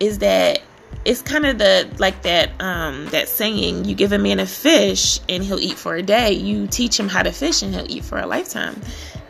is 0.00 0.18
that 0.18 0.60
it's 1.08 1.22
kind 1.22 1.46
of 1.46 1.56
the 1.56 1.88
like 1.96 2.20
that 2.20 2.50
um 2.60 3.06
that 3.06 3.30
saying 3.30 3.86
you 3.86 3.94
give 3.94 4.12
a 4.12 4.18
man 4.18 4.38
a 4.38 4.44
fish 4.44 5.18
and 5.26 5.42
he'll 5.42 5.58
eat 5.58 5.78
for 5.78 5.96
a 5.96 6.02
day. 6.02 6.32
You 6.32 6.66
teach 6.66 7.00
him 7.00 7.08
how 7.08 7.22
to 7.22 7.32
fish 7.32 7.62
and 7.62 7.74
he'll 7.74 7.90
eat 7.90 8.04
for 8.04 8.18
a 8.18 8.26
lifetime. 8.26 8.78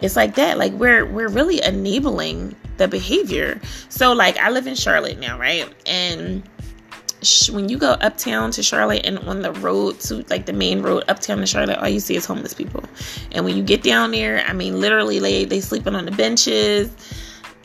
It's 0.01 0.17
like 0.17 0.35
that. 0.35 0.59
Like 0.59 0.73
we're 0.73 1.07
we're 1.07 1.29
really 1.29 1.63
enabling 1.63 2.57
the 2.79 2.89
behavior. 2.89 3.61
So 3.91 4.13
like 4.13 4.37
i 4.39 4.51
live 4.51 4.67
in 4.67 4.75
charlotte 4.75 5.21
now 5.21 5.39
right? 5.39 5.73
And 5.87 6.43
when 7.53 7.69
you 7.69 7.79
go 7.79 7.93
uptown 7.93 8.51
to 8.53 8.63
charlotte 8.63 9.03
and 9.05 9.21
on 9.21 9.43
the 9.43 9.53
road 9.53 10.01
to 10.01 10.25
like 10.31 10.47
the 10.47 10.53
main 10.53 10.83
road 10.83 11.05
uptown 11.07 11.39
to 11.39 11.47
charlotte 11.47 11.79
all 11.79 11.89
you 11.89 12.01
see 12.01 12.17
is 12.17 12.27
homeless 12.27 12.55
people. 12.55 12.83
And 13.31 13.45
when 13.45 13.57
you 13.57 13.63
get 13.63 13.85
down 13.85 14.11
there 14.11 14.45
i 14.49 14.53
mean 14.53 14.81
literally 14.81 15.21
they 15.21 15.45
they 15.45 15.61
sleeping 15.61 15.95
on 15.95 16.07
the 16.07 16.11
benches. 16.11 16.91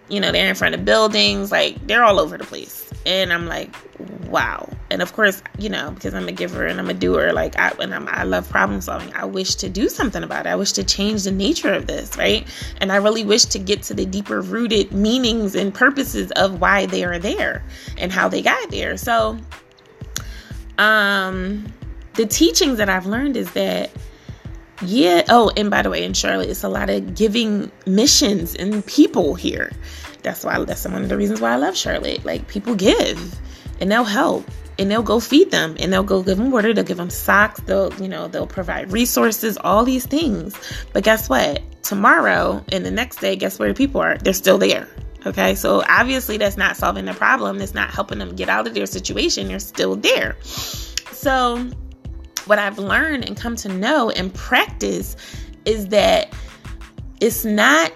You 0.08 0.20
know 0.20 0.32
they're 0.32 0.50
in 0.50 0.54
front 0.54 0.76
of 0.76 0.86
buildings. 0.86 1.52
Like 1.52 1.88
they're 1.88 2.04
all 2.04 2.20
over 2.20 2.38
the 2.38 2.44
place 2.44 2.93
and 3.06 3.34
I'm 3.34 3.48
like, 3.48 3.76
wow. 4.30 4.70
And 4.90 5.02
of 5.02 5.14
course, 5.14 5.42
you 5.58 5.70
know, 5.70 5.92
because 5.92 6.14
I'm 6.14 6.28
a 6.28 6.32
giver 6.32 6.66
and 6.66 6.80
I'm 6.80 6.90
a 6.90 6.94
doer, 6.94 7.32
like 7.34 7.58
I 7.58 7.72
and 7.80 7.94
I'm, 7.94 8.08
I 8.08 8.24
love 8.24 8.50
problem 8.50 8.82
solving. 8.82 9.14
I 9.14 9.26
wish 9.26 9.56
to 9.56 9.70
do 9.70 9.90
something 9.90 10.24
about 10.24 10.46
it. 10.46 10.50
I 10.50 10.56
wish 10.56 10.72
to 10.74 10.84
change 10.84 11.24
the 11.24 11.32
nature 11.32 11.74
of 11.74 11.88
this, 11.88 12.18
right? 12.18 12.48
And 12.80 12.92
I 12.92 12.98
really 12.98 13.24
wish 13.24 13.46
to 13.46 13.60
get 13.60 13.82
to 13.84 13.94
the 13.94 14.06
deeper 14.06 14.42
rooted 14.42 14.92
meanings 14.92 15.56
and 15.56 15.74
purposes 15.74 16.32
of 16.32 16.62
why 16.62 16.86
they 16.86 17.04
are 17.04 17.20
there 17.20 17.64
and 17.98 18.12
how 18.12 18.28
they 18.28 18.42
got 18.42 18.72
there. 18.72 18.98
So, 18.98 19.38
um, 20.78 21.72
the 22.16 22.26
teachings 22.26 22.78
that 22.78 22.90
I've 22.90 23.06
learned 23.06 23.38
is 23.38 23.52
that 23.54 23.92
yeah. 24.86 25.24
Oh, 25.30 25.52
and 25.56 25.70
by 25.70 25.82
the 25.82 25.90
way, 25.90 26.04
in 26.04 26.14
Charlotte, 26.14 26.50
it's 26.50 26.64
a 26.64 26.70
lot 26.70 26.90
of 26.90 27.16
giving 27.16 27.72
missions 27.86 28.56
and 28.56 28.86
people 28.86 29.36
here. 29.36 29.72
That's 30.24 30.44
why 30.44 30.64
that's 30.64 30.86
one 30.86 31.04
of 31.04 31.10
the 31.10 31.18
reasons 31.18 31.42
why 31.42 31.52
I 31.54 31.56
love 31.58 31.78
Charlotte. 31.78 32.26
Like 32.26 32.48
people 32.48 32.76
give 32.76 33.40
and 33.80 33.92
they'll 33.92 34.04
help 34.04 34.50
and 34.80 34.90
they'll 34.90 35.04
go 35.04 35.20
feed 35.20 35.52
them 35.52 35.76
and 35.80 35.92
they'll 35.94 36.04
go 36.04 36.24
give 36.24 36.38
them 36.38 36.52
water, 36.52 36.74
they'll 36.74 36.84
give 36.84 36.98
them 36.98 37.10
socks, 37.10 37.60
they'll, 37.62 37.94
you 38.02 38.08
know, 38.08 38.28
they'll 38.28 38.48
provide 38.48 38.92
resources, 38.92 39.58
all 39.58 39.84
these 39.84 40.06
things. 40.06 40.56
But 40.94 41.04
guess 41.04 41.30
what? 41.30 41.62
Tomorrow 41.84 42.64
and 42.72 42.86
the 42.86 42.92
next 42.92 43.18
day, 43.18 43.36
guess 43.36 43.60
where 43.60 43.68
the 43.68 43.76
people 43.76 44.02
are? 44.02 44.18
They're 44.18 44.34
still 44.34 44.58
there. 44.58 44.88
Okay, 45.26 45.56
so 45.56 45.84
obviously 45.88 46.38
that's 46.38 46.58
not 46.58 46.76
solving 46.76 47.06
the 47.06 47.14
problem. 47.14 47.62
It's 47.62 47.74
not 47.74 47.92
helping 47.92 48.20
them 48.20 48.36
get 48.36 48.50
out 48.50 48.68
of 48.68 48.74
their 48.74 48.86
situation. 48.86 49.48
They're 49.48 49.60
still 49.60 49.96
there. 49.96 50.36
So, 50.44 51.70
what 52.46 52.60
I've 52.60 52.78
learned 52.78 53.26
and 53.26 53.38
come 53.38 53.56
to 53.58 53.70
know 53.70 54.10
and 54.10 54.34
practice 54.34 55.16
is 55.64 55.88
that 55.90 56.34
it's 57.22 57.46
not 57.46 57.94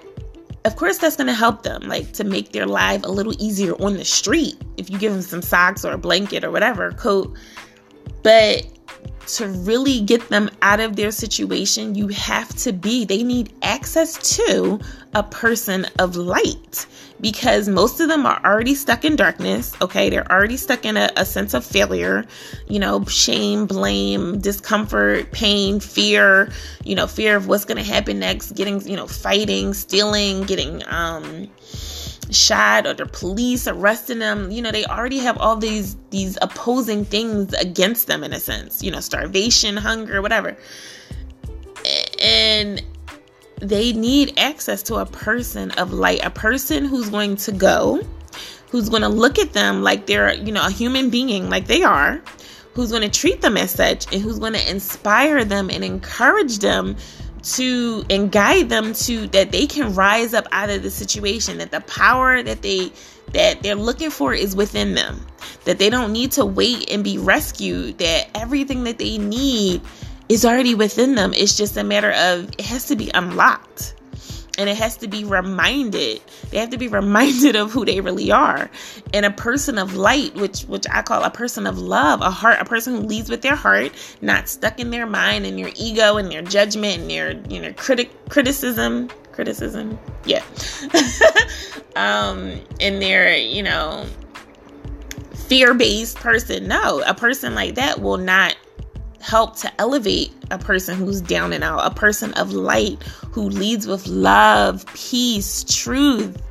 of 0.68 0.76
course 0.76 0.98
that's 0.98 1.16
going 1.16 1.28
to 1.28 1.34
help 1.34 1.64
them 1.64 1.82
like 1.84 2.12
to 2.14 2.24
make 2.24 2.52
their 2.52 2.68
life 2.68 3.02
a 3.04 3.10
little 3.10 3.34
easier 3.42 3.74
on 3.76 3.94
the 3.94 4.06
street 4.06 4.62
if 4.78 4.90
you 4.90 5.00
give 5.00 5.14
them 5.14 5.22
some 5.22 5.42
socks 5.42 5.84
or 5.84 5.94
a 5.94 5.98
blanket 5.98 6.44
or 6.44 6.52
whatever 6.52 6.92
coat. 6.92 7.36
But 8.22 8.76
to 9.27 9.48
really 9.48 10.01
get 10.01 10.27
them 10.29 10.50
out 10.62 10.79
of 10.79 10.96
their 10.96 11.12
situation 11.12 11.96
you 11.96 12.07
have 12.07 12.50
to 12.55 12.72
be 12.72 13.05
they 13.05 13.24
need 13.24 13.53
access 13.62 14.36
to 14.36 14.79
a 15.13 15.24
person 15.24 15.86
of 16.00 16.15
light 16.15 16.86
because 17.19 17.67
most 17.67 18.00
of 18.00 18.07
them 18.07 18.25
are 18.25 18.39
already 18.43 18.75
stuck 18.75 19.03
in 19.03 19.15
darkness. 19.15 19.75
Okay, 19.81 20.10
they're 20.10 20.29
already 20.31 20.57
stuck 20.57 20.86
in 20.86 20.98
a, 20.98 21.10
a 21.15 21.25
sense 21.25 21.53
of 21.53 21.65
failure, 21.65 22.25
you 22.67 22.79
know, 22.79 23.03
shame, 23.05 23.65
blame, 23.65 24.39
discomfort, 24.39 25.31
pain, 25.31 25.79
fear, 25.79 26.51
you 26.84 26.96
know, 26.96 27.07
fear 27.07 27.36
of 27.36 27.48
what's 27.48 27.65
going 27.65 27.77
to 27.77 27.84
happen 27.84 28.19
next, 28.19 28.51
getting, 28.51 28.81
you 28.88 28.96
know, 28.96 29.07
fighting, 29.07 29.74
stealing, 29.74 30.43
getting, 30.43 30.84
um, 30.88 31.50
shot 32.29 32.86
or 32.86 32.93
the 32.93 33.05
police 33.05 33.67
arresting 33.67 34.19
them 34.19 34.51
you 34.51 34.62
know 34.62 34.72
they 34.72 34.84
already 34.86 35.17
have 35.17 35.38
all 35.38 35.55
these 35.55 35.96
these 36.10 36.38
opposing 36.41 37.05
things 37.05 37.53
against 37.53 38.07
them 38.07 38.24
in 38.24 38.34
a 38.34 38.39
sense 38.39 38.84
you 38.84 38.91
know 38.91 39.00
starvation 39.00 39.77
hunger 39.77 40.22
whatever. 40.22 40.57
And 42.19 42.84
they 43.62 43.93
need 43.93 44.34
access 44.38 44.84
to 44.84 44.96
a 44.96 45.05
person 45.05 45.72
of 45.72 45.93
light, 45.93 46.24
a 46.24 46.29
person 46.29 46.86
who's 46.86 47.10
going 47.10 47.36
to 47.38 47.51
go, 47.51 48.01
who's 48.69 48.89
going 48.89 49.01
to 49.01 49.10
look 49.10 49.39
at 49.39 49.53
them 49.53 49.81
like 49.81 50.05
they're, 50.05 50.34
you 50.34 50.51
know, 50.51 50.65
a 50.65 50.72
human 50.72 51.10
being, 51.10 51.50
like 51.50 51.67
they 51.67 51.84
are, 51.84 52.22
who's 52.74 52.91
going 52.91 53.03
to 53.03 53.10
treat 53.10 53.41
them 53.41 53.57
as 53.57 53.72
such, 53.72 54.12
and 54.13 54.22
who's 54.22 54.39
going 54.39 54.53
to 54.53 54.69
inspire 54.69 55.43
them 55.43 55.69
and 55.69 55.84
encourage 55.84 56.60
them 56.60 56.96
to 57.56 58.04
and 58.10 58.32
guide 58.32 58.70
them 58.70 58.94
to 58.94 59.27
that 59.27 59.51
they 59.51 59.66
can 59.66 59.94
rise 59.94 60.34
up 60.34 60.48
out 60.51 60.70
of 60.70 60.84
the 60.84 60.92
situation 60.92 61.58
that 61.58 61.72
the 61.72 61.82
power 61.82 62.44
that 62.44 62.62
they 62.62 62.92
that 63.34 63.62
they're 63.62 63.75
looking 63.75 64.10
for 64.10 64.34
is 64.34 64.56
within 64.56 64.94
them 64.96 65.25
that 65.66 65.80
they 65.80 65.89
don't 65.89 66.13
need 66.13 66.32
to 66.32 66.46
wait 66.46 66.89
and 66.89 67.04
be 67.04 67.18
rescued 67.18 67.98
that 67.98 68.30
everything 68.36 68.84
that 68.86 68.98
they 68.98 69.18
need 69.18 69.82
is 70.30 70.46
already 70.46 70.75
within 70.75 71.16
them. 71.16 71.34
It's 71.34 71.56
just 71.56 71.77
a 71.77 71.84
matter 71.84 72.12
of 72.12 72.50
it 72.58 72.62
has 72.62 72.86
to 72.86 72.96
be 72.96 73.12
unlocked 73.13 73.96
and 74.58 74.70
it 74.70 74.78
has 74.78 74.98
to 74.98 75.08
be 75.08 75.24
reminded. 75.24 76.22
They 76.50 76.58
have 76.58 76.72
to 76.72 76.78
be 76.78 76.88
reminded 77.00 77.56
of 77.56 77.72
who 77.72 77.86
they 77.86 78.02
really 78.02 78.32
are. 78.32 78.70
And 79.14 79.25
a 79.25 79.31
person 79.31 79.77
of 79.77 79.96
light, 79.96 80.36
which 80.36 80.64
which 80.64 80.86
I 80.92 81.01
call 81.01 81.24
a 81.24 81.31
person 81.31 81.68
of 81.68 81.79
love, 81.79 82.22
a 82.22 82.31
heart, 82.31 82.60
a 82.60 82.66
person 82.66 82.96
who 82.96 83.01
leads 83.01 83.29
with 83.29 83.42
their 83.42 83.55
heart, 83.55 83.92
not 84.22 84.50
stuck 84.50 84.79
in 84.79 84.92
their 84.92 85.05
mind 85.05 85.46
and 85.46 85.58
their 85.58 85.72
ego 85.75 86.18
and 86.18 86.31
their 86.31 86.42
judgment 86.42 87.01
and 87.01 87.10
their 87.10 87.31
you 87.50 87.62
know 87.62 87.74
critic 87.74 88.10
criticism 88.29 89.10
criticism 89.31 90.00
yeah 90.25 90.44
um 91.96 92.60
and 92.79 93.01
their 93.01 93.38
you 93.38 93.62
know 93.62 94.03
fear-based 95.36 96.18
person 96.18 96.68
no 96.68 97.03
a 97.05 97.14
person 97.14 97.53
like 97.53 97.75
that 97.75 98.01
will 98.01 98.18
not 98.18 98.55
help 99.22 99.56
to 99.58 99.82
elevate 99.82 100.32
a 100.51 100.58
person 100.58 100.98
who's 100.98 101.22
down 101.22 101.53
and 101.53 101.64
out, 101.64 101.80
a 101.86 101.94
person 101.94 102.34
of 102.34 102.53
light 102.53 103.01
who 103.32 103.50
leads 103.50 103.88
with 103.88 104.08
love, 104.08 104.86
peace, 104.94 105.64
truth. 105.64 106.42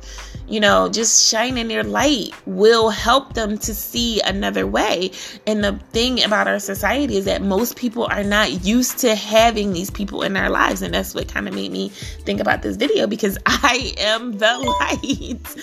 You 0.49 0.61
know, 0.61 0.87
just 0.87 1.29
shining 1.29 1.67
their 1.67 1.83
light 1.83 2.29
will 2.45 2.89
help 2.89 3.33
them 3.33 3.57
to 3.57 3.75
see 3.75 4.21
another 4.21 4.65
way. 4.65 5.11
And 5.45 5.61
the 5.61 5.73
thing 5.91 6.23
about 6.23 6.47
our 6.47 6.59
society 6.59 7.17
is 7.17 7.25
that 7.25 7.41
most 7.41 7.75
people 7.75 8.07
are 8.09 8.23
not 8.23 8.63
used 8.63 8.99
to 8.99 9.13
having 9.13 9.73
these 9.73 9.89
people 9.89 10.21
in 10.21 10.31
their 10.31 10.49
lives. 10.49 10.81
And 10.81 10.93
that's 10.93 11.13
what 11.13 11.27
kind 11.27 11.49
of 11.49 11.53
made 11.53 11.73
me 11.73 11.89
think 11.89 12.39
about 12.39 12.61
this 12.61 12.77
video 12.77 13.07
because 13.07 13.37
I 13.45 13.93
am 13.97 14.37
the 14.37 14.57
light. 14.79 15.55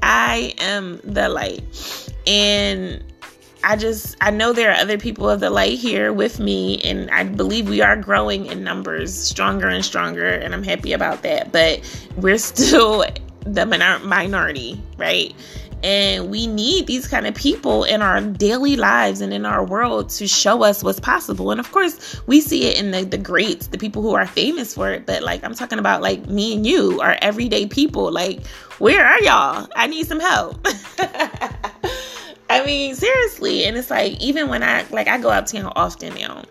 I 0.00 0.54
am 0.58 1.00
the 1.02 1.28
light. 1.28 2.12
And 2.24 3.02
I 3.62 3.76
just 3.76 4.16
I 4.20 4.30
know 4.30 4.52
there 4.52 4.70
are 4.70 4.76
other 4.76 4.98
people 4.98 5.28
of 5.28 5.40
the 5.40 5.50
light 5.50 5.78
here 5.78 6.12
with 6.12 6.40
me 6.40 6.80
and 6.82 7.10
I 7.10 7.24
believe 7.24 7.68
we 7.68 7.82
are 7.82 7.96
growing 7.96 8.46
in 8.46 8.64
numbers 8.64 9.14
stronger 9.14 9.68
and 9.68 9.84
stronger 9.84 10.26
and 10.26 10.54
I'm 10.54 10.62
happy 10.62 10.92
about 10.92 11.22
that 11.22 11.52
but 11.52 11.80
we're 12.16 12.38
still 12.52 13.04
the 13.40 13.66
minor- 13.66 13.98
minority 14.00 14.80
right 14.96 15.34
and 15.82 16.30
we 16.30 16.46
need 16.46 16.86
these 16.86 17.06
kind 17.08 17.26
of 17.26 17.34
people 17.34 17.84
in 17.84 18.02
our 18.02 18.20
daily 18.20 18.76
lives 18.76 19.20
and 19.20 19.32
in 19.32 19.46
our 19.46 19.64
world 19.64 20.10
to 20.10 20.26
show 20.26 20.62
us 20.62 20.84
what's 20.84 21.00
possible. 21.00 21.50
And 21.50 21.58
of 21.58 21.72
course, 21.72 22.20
we 22.26 22.40
see 22.40 22.66
it 22.66 22.78
in 22.78 22.90
the, 22.90 23.04
the 23.04 23.16
greats, 23.16 23.68
the 23.68 23.78
people 23.78 24.02
who 24.02 24.14
are 24.14 24.26
famous 24.26 24.74
for 24.74 24.90
it. 24.90 25.06
But 25.06 25.22
like, 25.22 25.42
I'm 25.42 25.54
talking 25.54 25.78
about 25.78 26.02
like 26.02 26.26
me 26.26 26.54
and 26.54 26.66
you, 26.66 27.00
our 27.00 27.16
everyday 27.22 27.66
people. 27.66 28.12
Like, 28.12 28.46
where 28.78 29.04
are 29.04 29.20
y'all? 29.22 29.68
I 29.74 29.86
need 29.86 30.06
some 30.06 30.20
help. 30.20 30.66
I 32.50 32.66
mean, 32.66 32.96
seriously. 32.96 33.64
And 33.64 33.76
it's 33.76 33.90
like, 33.90 34.20
even 34.20 34.48
when 34.48 34.64
I, 34.64 34.84
like, 34.90 35.06
I 35.06 35.18
go 35.18 35.30
uptown 35.30 35.72
often 35.76 36.14
now 36.14 36.42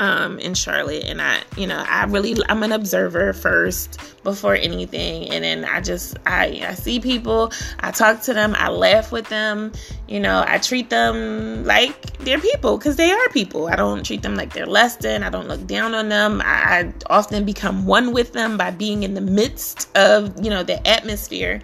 um, 0.00 0.38
in 0.38 0.54
Charlotte. 0.54 1.04
And 1.04 1.20
I, 1.20 1.42
you 1.54 1.66
know, 1.66 1.84
I 1.86 2.04
really, 2.04 2.34
I'm 2.48 2.62
an 2.62 2.72
observer 2.72 3.34
first 3.34 4.00
before 4.24 4.54
anything. 4.54 5.28
And 5.28 5.44
then 5.44 5.66
I 5.66 5.82
just, 5.82 6.16
I, 6.24 6.64
I 6.66 6.74
see 6.74 6.98
people, 6.98 7.52
I 7.80 7.90
talk 7.90 8.22
to 8.22 8.32
them, 8.32 8.54
I 8.56 8.70
laugh 8.70 9.12
with 9.12 9.28
them, 9.28 9.72
you 10.08 10.18
know, 10.18 10.44
I 10.46 10.56
treat 10.56 10.88
them 10.88 11.64
like 11.64 12.18
they're 12.18 12.40
people 12.40 12.78
because 12.78 12.96
they 12.96 13.12
are 13.12 13.28
people. 13.28 13.66
I 13.66 13.76
don't 13.76 14.06
treat 14.06 14.22
them 14.22 14.34
like 14.34 14.54
they're 14.54 14.64
less 14.64 14.96
than, 14.96 15.22
I 15.22 15.28
don't 15.28 15.46
look 15.46 15.66
down 15.66 15.94
on 15.94 16.08
them. 16.08 16.40
I, 16.42 16.78
I 16.80 16.92
often 17.10 17.44
become 17.44 17.84
one 17.84 18.12
with 18.14 18.32
them 18.32 18.56
by 18.56 18.70
being 18.70 19.02
in 19.02 19.12
the 19.12 19.20
midst 19.20 19.94
of, 19.94 20.42
you 20.42 20.48
know, 20.48 20.62
the 20.62 20.84
atmosphere 20.88 21.60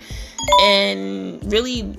and 0.61 1.43
really 1.51 1.97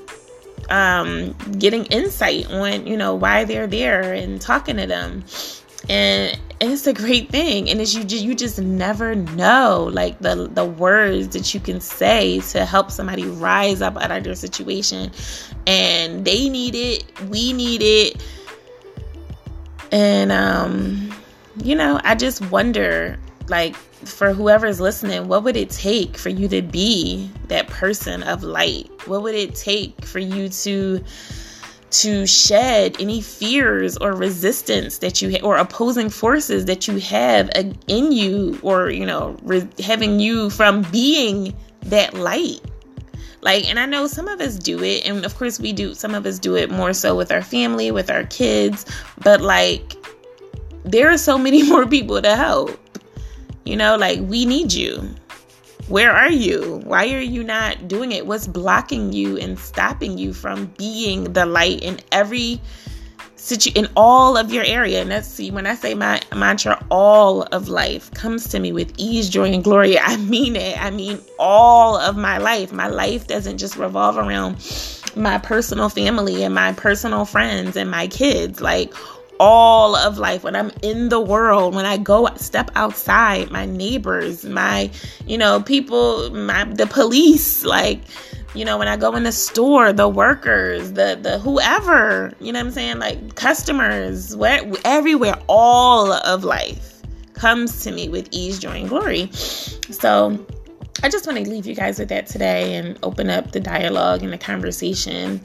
um, 0.70 1.34
getting 1.58 1.86
insight 1.86 2.50
on 2.52 2.88
you 2.88 2.98
know 2.98 3.16
why 3.16 3.44
they're 3.44 3.68
there 3.68 4.14
and 4.14 4.42
talking 4.42 4.78
to 4.78 4.88
them. 4.88 5.24
And, 5.90 6.40
it's 6.62 6.86
a 6.88 6.94
great 6.94 7.30
thing. 7.30 7.70
And 7.70 7.80
it's 7.80 7.96
you 7.96 8.04
just 8.04 8.22
you 8.22 8.36
just 8.36 8.60
never 8.60 9.16
know 9.16 9.90
like 9.94 10.20
the 10.20 10.50
the 10.52 10.66
words 10.66 11.30
that 11.30 11.54
you 11.54 11.62
can 11.62 11.80
say 11.80 12.42
to 12.52 12.66
help 12.66 12.92
somebody 12.92 13.24
rise 13.24 13.82
up 13.82 13.96
out 13.96 14.12
of 14.12 14.26
their 14.26 14.36
situation. 14.36 15.10
And 15.66 16.26
they 16.26 16.50
need 16.50 16.76
it. 16.76 17.06
We 17.30 17.54
need 17.54 17.82
it. 17.82 18.22
And 19.94 20.34
um 20.34 21.14
you 21.64 21.76
know 21.76 22.00
i 22.04 22.16
just 22.16 22.50
wonder 22.52 23.18
like 23.48 23.76
for 24.06 24.34
whoever's 24.34 24.80
listening, 24.80 25.28
what 25.28 25.44
would 25.44 25.58
it 25.58 25.70
take 25.70 26.18
for 26.18 26.30
you 26.30 26.48
to 26.48 26.62
be 26.62 27.30
that 27.48 27.68
person 27.68 28.24
of 28.24 28.44
light? 28.44 28.90
What 29.08 29.24
would 29.24 29.36
it 29.36 29.56
take 29.56 30.06
for 30.06 30.20
you 30.20 30.50
to 30.50 31.04
to 31.92 32.28
shed 32.28 32.96
any 33.00 33.22
fears 33.22 33.98
or 33.98 34.14
resistance 34.14 35.00
that 35.00 35.22
you 35.22 35.32
ha- 35.32 35.44
or 35.44 35.58
opposing 35.58 36.10
forces 36.10 36.66
that 36.66 36.88
you 36.88 37.00
have 37.00 37.50
in 37.88 38.12
you 38.12 38.60
or 38.62 38.92
you 38.92 39.06
know 39.06 39.36
re- 39.42 39.68
having 39.84 40.20
you 40.20 40.52
from 40.52 40.84
being 40.92 41.52
that 41.82 42.14
light 42.14 42.62
like 43.42 43.68
and 43.68 43.80
i 43.80 43.88
know 43.88 44.06
some 44.06 44.28
of 44.28 44.40
us 44.40 44.58
do 44.58 44.84
it 44.84 45.04
and 45.08 45.26
of 45.26 45.36
course 45.36 45.60
we 45.60 45.74
do 45.74 45.96
some 45.96 46.14
of 46.14 46.28
us 46.28 46.38
do 46.38 46.56
it 46.56 46.70
more 46.70 46.94
so 46.94 47.16
with 47.16 47.32
our 47.32 47.42
family 47.42 47.90
with 47.90 48.12
our 48.12 48.24
kids 48.26 48.86
but 49.24 49.42
like 49.42 49.96
there 50.84 51.10
are 51.10 51.18
so 51.18 51.40
many 51.40 51.64
more 51.70 51.88
people 51.88 52.22
to 52.22 52.36
help 52.36 52.78
you 53.70 53.78
know, 53.78 53.96
like 53.96 54.20
we 54.22 54.46
need 54.46 54.74
you. 54.74 55.08
Where 55.88 56.12
are 56.12 56.32
you? 56.32 56.82
Why 56.86 57.14
are 57.14 57.22
you 57.22 57.44
not 57.44 57.88
doing 57.88 58.12
it? 58.12 58.26
What's 58.26 58.48
blocking 58.48 59.14
you 59.14 59.38
and 59.38 59.58
stopping 59.60 60.18
you 60.18 60.34
from 60.34 60.66
being 60.78 61.34
the 61.34 61.46
light 61.46 61.82
in 61.82 62.00
every 62.12 62.62
situ 63.36 63.72
in 63.76 63.88
all 63.96 64.38
of 64.38 64.52
your 64.52 64.64
area? 64.64 65.02
And 65.02 65.12
that's 65.12 65.28
see 65.28 65.52
when 65.52 65.68
I 65.68 65.76
say 65.76 65.94
my 65.94 66.20
mantra, 66.36 66.84
all 66.90 67.44
of 67.44 67.70
life 67.70 68.12
comes 68.12 68.48
to 68.50 68.60
me 68.60 68.72
with 68.72 68.92
ease, 68.98 69.30
joy, 69.30 69.52
and 69.52 69.64
glory. 69.64 70.00
I 70.00 70.18
mean 70.18 70.56
it. 70.56 70.84
I 70.84 70.90
mean 70.90 71.20
all 71.38 71.96
of 71.96 72.18
my 72.18 72.40
life. 72.40 72.72
My 72.72 72.88
life 72.88 73.28
doesn't 73.28 73.60
just 73.60 73.78
revolve 73.78 74.18
around 74.18 74.58
my 75.16 75.38
personal 75.38 75.90
family 75.90 76.44
and 76.44 76.56
my 76.56 76.74
personal 76.74 77.26
friends 77.26 77.76
and 77.76 77.90
my 77.92 78.08
kids. 78.08 78.62
Like 78.62 78.94
all 79.40 79.96
of 79.96 80.18
life. 80.18 80.44
When 80.44 80.56
i'm 80.56 80.72
in 80.82 81.10
the 81.10 81.20
world 81.20 81.76
when 81.76 81.86
i 81.86 81.98
go 81.98 82.28
step 82.36 82.72
outside 82.76 83.52
my 83.52 83.66
neighbors 83.66 84.44
my 84.46 84.90
you 85.26 85.38
know 85.38 85.62
people 85.62 86.30
my 86.32 86.64
the 86.66 86.88
police 86.88 87.64
like 87.66 88.02
you 88.54 88.66
know 88.66 88.78
when 88.78 88.88
i 88.88 88.98
go 88.98 89.16
in 89.16 89.24
the 89.24 89.32
store 89.32 89.94
the 89.94 90.08
workers 90.08 90.94
the 90.94 91.18
the 91.22 91.40
whoever 91.40 92.34
you 92.40 92.52
know 92.52 92.60
what 92.60 92.68
i'm 92.68 92.72
saying? 92.72 93.00
Like 93.00 93.36
customers 93.36 94.36
where 94.36 94.62
everywhere 94.86 95.36
all 95.48 96.12
of 96.12 96.44
life 96.44 97.02
comes 97.34 97.84
to 97.84 97.92
me 97.92 98.10
with 98.10 98.28
ease 98.32 98.60
joy 98.60 98.72
and 98.72 98.90
glory. 98.90 99.32
So 99.32 100.46
I 101.02 101.10
just 101.10 101.26
want 101.26 101.44
to 101.44 101.50
leave 101.50 101.66
you 101.66 101.76
guys 101.76 101.98
with 101.98 102.10
that 102.10 102.28
today 102.28 102.76
and 102.76 103.00
open 103.04 103.30
up 103.30 103.52
the 103.52 103.60
dialogue 103.60 104.22
and 104.22 104.34
the 104.34 104.38
conversation 104.38 105.40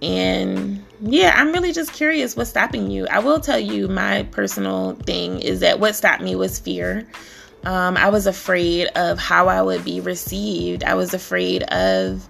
and 0.00 0.84
yeah, 1.00 1.34
I'm 1.36 1.52
really 1.52 1.72
just 1.72 1.92
curious 1.92 2.36
what's 2.36 2.50
stopping 2.50 2.90
you. 2.90 3.06
I 3.08 3.18
will 3.18 3.40
tell 3.40 3.58
you 3.58 3.88
my 3.88 4.24
personal 4.30 4.94
thing 4.94 5.40
is 5.40 5.60
that 5.60 5.80
what 5.80 5.96
stopped 5.96 6.22
me 6.22 6.36
was 6.36 6.58
fear. 6.58 7.06
Um, 7.64 7.96
I 7.96 8.08
was 8.08 8.26
afraid 8.26 8.86
of 8.94 9.18
how 9.18 9.48
I 9.48 9.62
would 9.62 9.84
be 9.84 10.00
received. 10.00 10.84
I 10.84 10.94
was 10.94 11.14
afraid 11.14 11.64
of, 11.64 12.28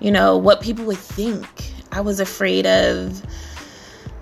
you 0.00 0.10
know, 0.10 0.36
what 0.36 0.62
people 0.62 0.84
would 0.86 0.98
think. 0.98 1.46
I 1.92 2.00
was 2.00 2.20
afraid 2.20 2.66
of, 2.66 3.22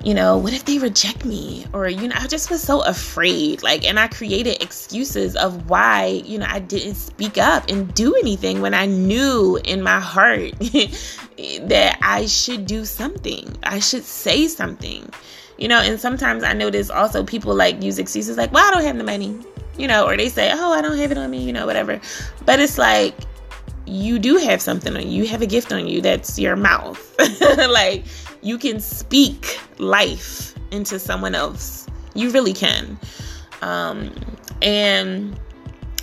you 0.04 0.14
know, 0.14 0.38
what 0.38 0.52
if 0.52 0.64
they 0.64 0.78
reject 0.78 1.24
me? 1.24 1.66
Or, 1.72 1.88
you 1.88 2.08
know, 2.08 2.14
I 2.16 2.26
just 2.28 2.50
was 2.50 2.62
so 2.62 2.82
afraid. 2.82 3.62
Like, 3.62 3.84
and 3.84 3.98
I 3.98 4.06
created 4.06 4.62
excuses 4.62 5.34
of 5.34 5.68
why, 5.68 6.22
you 6.24 6.38
know, 6.38 6.46
I 6.48 6.60
didn't 6.60 6.94
speak 6.94 7.36
up 7.36 7.68
and 7.68 7.92
do 7.94 8.14
anything 8.14 8.60
when 8.60 8.74
I 8.74 8.86
knew 8.86 9.58
in 9.64 9.82
my 9.82 9.98
heart 9.98 10.52
that 10.60 11.98
I 12.00 12.26
should 12.26 12.66
do 12.66 12.84
something. 12.84 13.56
I 13.64 13.80
should 13.80 14.04
say 14.04 14.46
something. 14.46 15.10
You 15.56 15.66
know, 15.66 15.80
and 15.80 15.98
sometimes 15.98 16.44
I 16.44 16.52
notice 16.52 16.88
also 16.88 17.24
people 17.24 17.54
like 17.54 17.82
use 17.82 17.98
excuses 17.98 18.36
like, 18.36 18.52
well, 18.52 18.64
I 18.64 18.70
don't 18.70 18.84
have 18.84 18.96
the 18.96 19.02
money, 19.02 19.36
you 19.76 19.88
know, 19.88 20.06
or 20.06 20.16
they 20.16 20.28
say, 20.28 20.52
oh, 20.54 20.72
I 20.72 20.80
don't 20.80 20.96
have 20.96 21.10
it 21.10 21.18
on 21.18 21.28
me, 21.28 21.42
you 21.42 21.52
know, 21.52 21.66
whatever. 21.66 22.00
But 22.46 22.60
it's 22.60 22.78
like, 22.78 23.14
you 23.88 24.18
do 24.18 24.36
have 24.36 24.60
something 24.60 24.96
on 24.96 25.02
you. 25.02 25.22
You 25.22 25.28
have 25.28 25.42
a 25.42 25.46
gift 25.46 25.72
on 25.72 25.88
you. 25.88 26.00
That's 26.00 26.38
your 26.38 26.56
mouth. 26.56 27.14
like, 27.68 28.04
you 28.42 28.58
can 28.58 28.80
speak 28.80 29.58
life 29.78 30.54
into 30.70 30.98
someone 30.98 31.34
else. 31.34 31.86
You 32.14 32.30
really 32.30 32.52
can. 32.52 32.98
Um, 33.62 34.12
and 34.62 35.38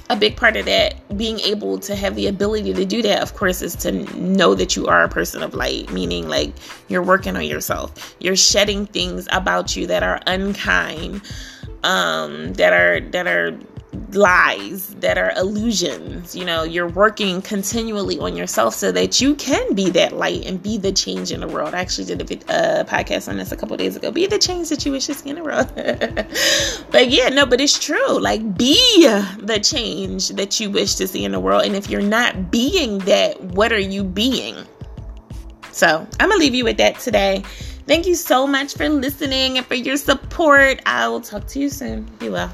a 0.09 0.15
big 0.15 0.35
part 0.35 0.55
of 0.55 0.65
that 0.65 1.17
being 1.17 1.39
able 1.39 1.79
to 1.79 1.95
have 1.95 2.15
the 2.15 2.27
ability 2.27 2.73
to 2.73 2.85
do 2.85 3.01
that 3.01 3.23
of 3.23 3.33
course 3.33 3.61
is 3.63 3.75
to 3.75 3.91
know 4.19 4.53
that 4.53 4.75
you 4.75 4.85
are 4.85 5.03
a 5.03 5.09
person 5.09 5.41
of 5.41 5.55
light 5.55 5.91
meaning 5.91 6.29
like 6.29 6.53
you're 6.89 7.01
working 7.01 7.35
on 7.35 7.43
yourself 7.43 8.15
you're 8.19 8.35
shedding 8.35 8.85
things 8.85 9.27
about 9.31 9.75
you 9.75 9.87
that 9.87 10.03
are 10.03 10.21
unkind 10.27 11.21
um 11.83 12.53
that 12.53 12.71
are 12.71 12.99
that 12.99 13.25
are 13.25 13.57
lies 14.13 14.89
that 14.95 15.17
are 15.17 15.31
illusions. 15.37 16.35
You 16.35 16.45
know, 16.45 16.63
you're 16.63 16.87
working 16.87 17.41
continually 17.41 18.19
on 18.19 18.35
yourself 18.35 18.73
so 18.73 18.91
that 18.91 19.21
you 19.21 19.35
can 19.35 19.73
be 19.73 19.89
that 19.91 20.13
light 20.13 20.45
and 20.45 20.61
be 20.61 20.77
the 20.77 20.91
change 20.91 21.31
in 21.31 21.41
the 21.41 21.47
world. 21.47 21.73
I 21.73 21.79
actually 21.79 22.05
did 22.05 22.21
a 22.21 22.51
uh, 22.51 22.83
podcast 22.85 23.27
on 23.29 23.37
this 23.37 23.51
a 23.51 23.57
couple 23.57 23.75
days 23.77 23.95
ago. 23.95 24.11
Be 24.11 24.27
the 24.27 24.39
change 24.39 24.69
that 24.69 24.85
you 24.85 24.91
wish 24.91 25.07
to 25.07 25.13
see 25.13 25.29
in 25.29 25.35
the 25.35 25.43
world. 25.43 25.71
but 26.91 27.09
yeah, 27.09 27.29
no, 27.29 27.45
but 27.45 27.61
it's 27.61 27.79
true. 27.79 28.19
Like, 28.19 28.57
be 28.57 28.75
the 29.39 29.59
change 29.59 30.29
that 30.29 30.59
you 30.59 30.69
wish 30.69 30.95
to 30.95 31.07
see 31.07 31.25
in 31.25 31.31
the 31.31 31.39
world. 31.39 31.63
And 31.65 31.75
if 31.75 31.89
you're 31.89 32.01
not 32.01 32.51
being 32.51 32.99
that, 32.99 33.41
what 33.41 33.71
are 33.71 33.79
you 33.79 34.03
being? 34.03 34.55
So 35.71 36.07
I'm 36.19 36.29
going 36.29 36.31
to 36.31 36.37
leave 36.37 36.55
you 36.55 36.63
with 36.63 36.77
that 36.77 36.99
today. 36.99 37.43
Thank 37.87 38.07
you 38.07 38.15
so 38.15 38.47
much 38.47 38.73
for 38.73 38.89
listening 38.89 39.57
and 39.57 39.65
for 39.65 39.75
your 39.75 39.97
support. 39.97 40.81
I 40.85 41.07
will 41.07 41.21
talk 41.21 41.45
to 41.47 41.59
you 41.59 41.69
soon. 41.69 42.03
Be 42.17 42.29
well. 42.29 42.51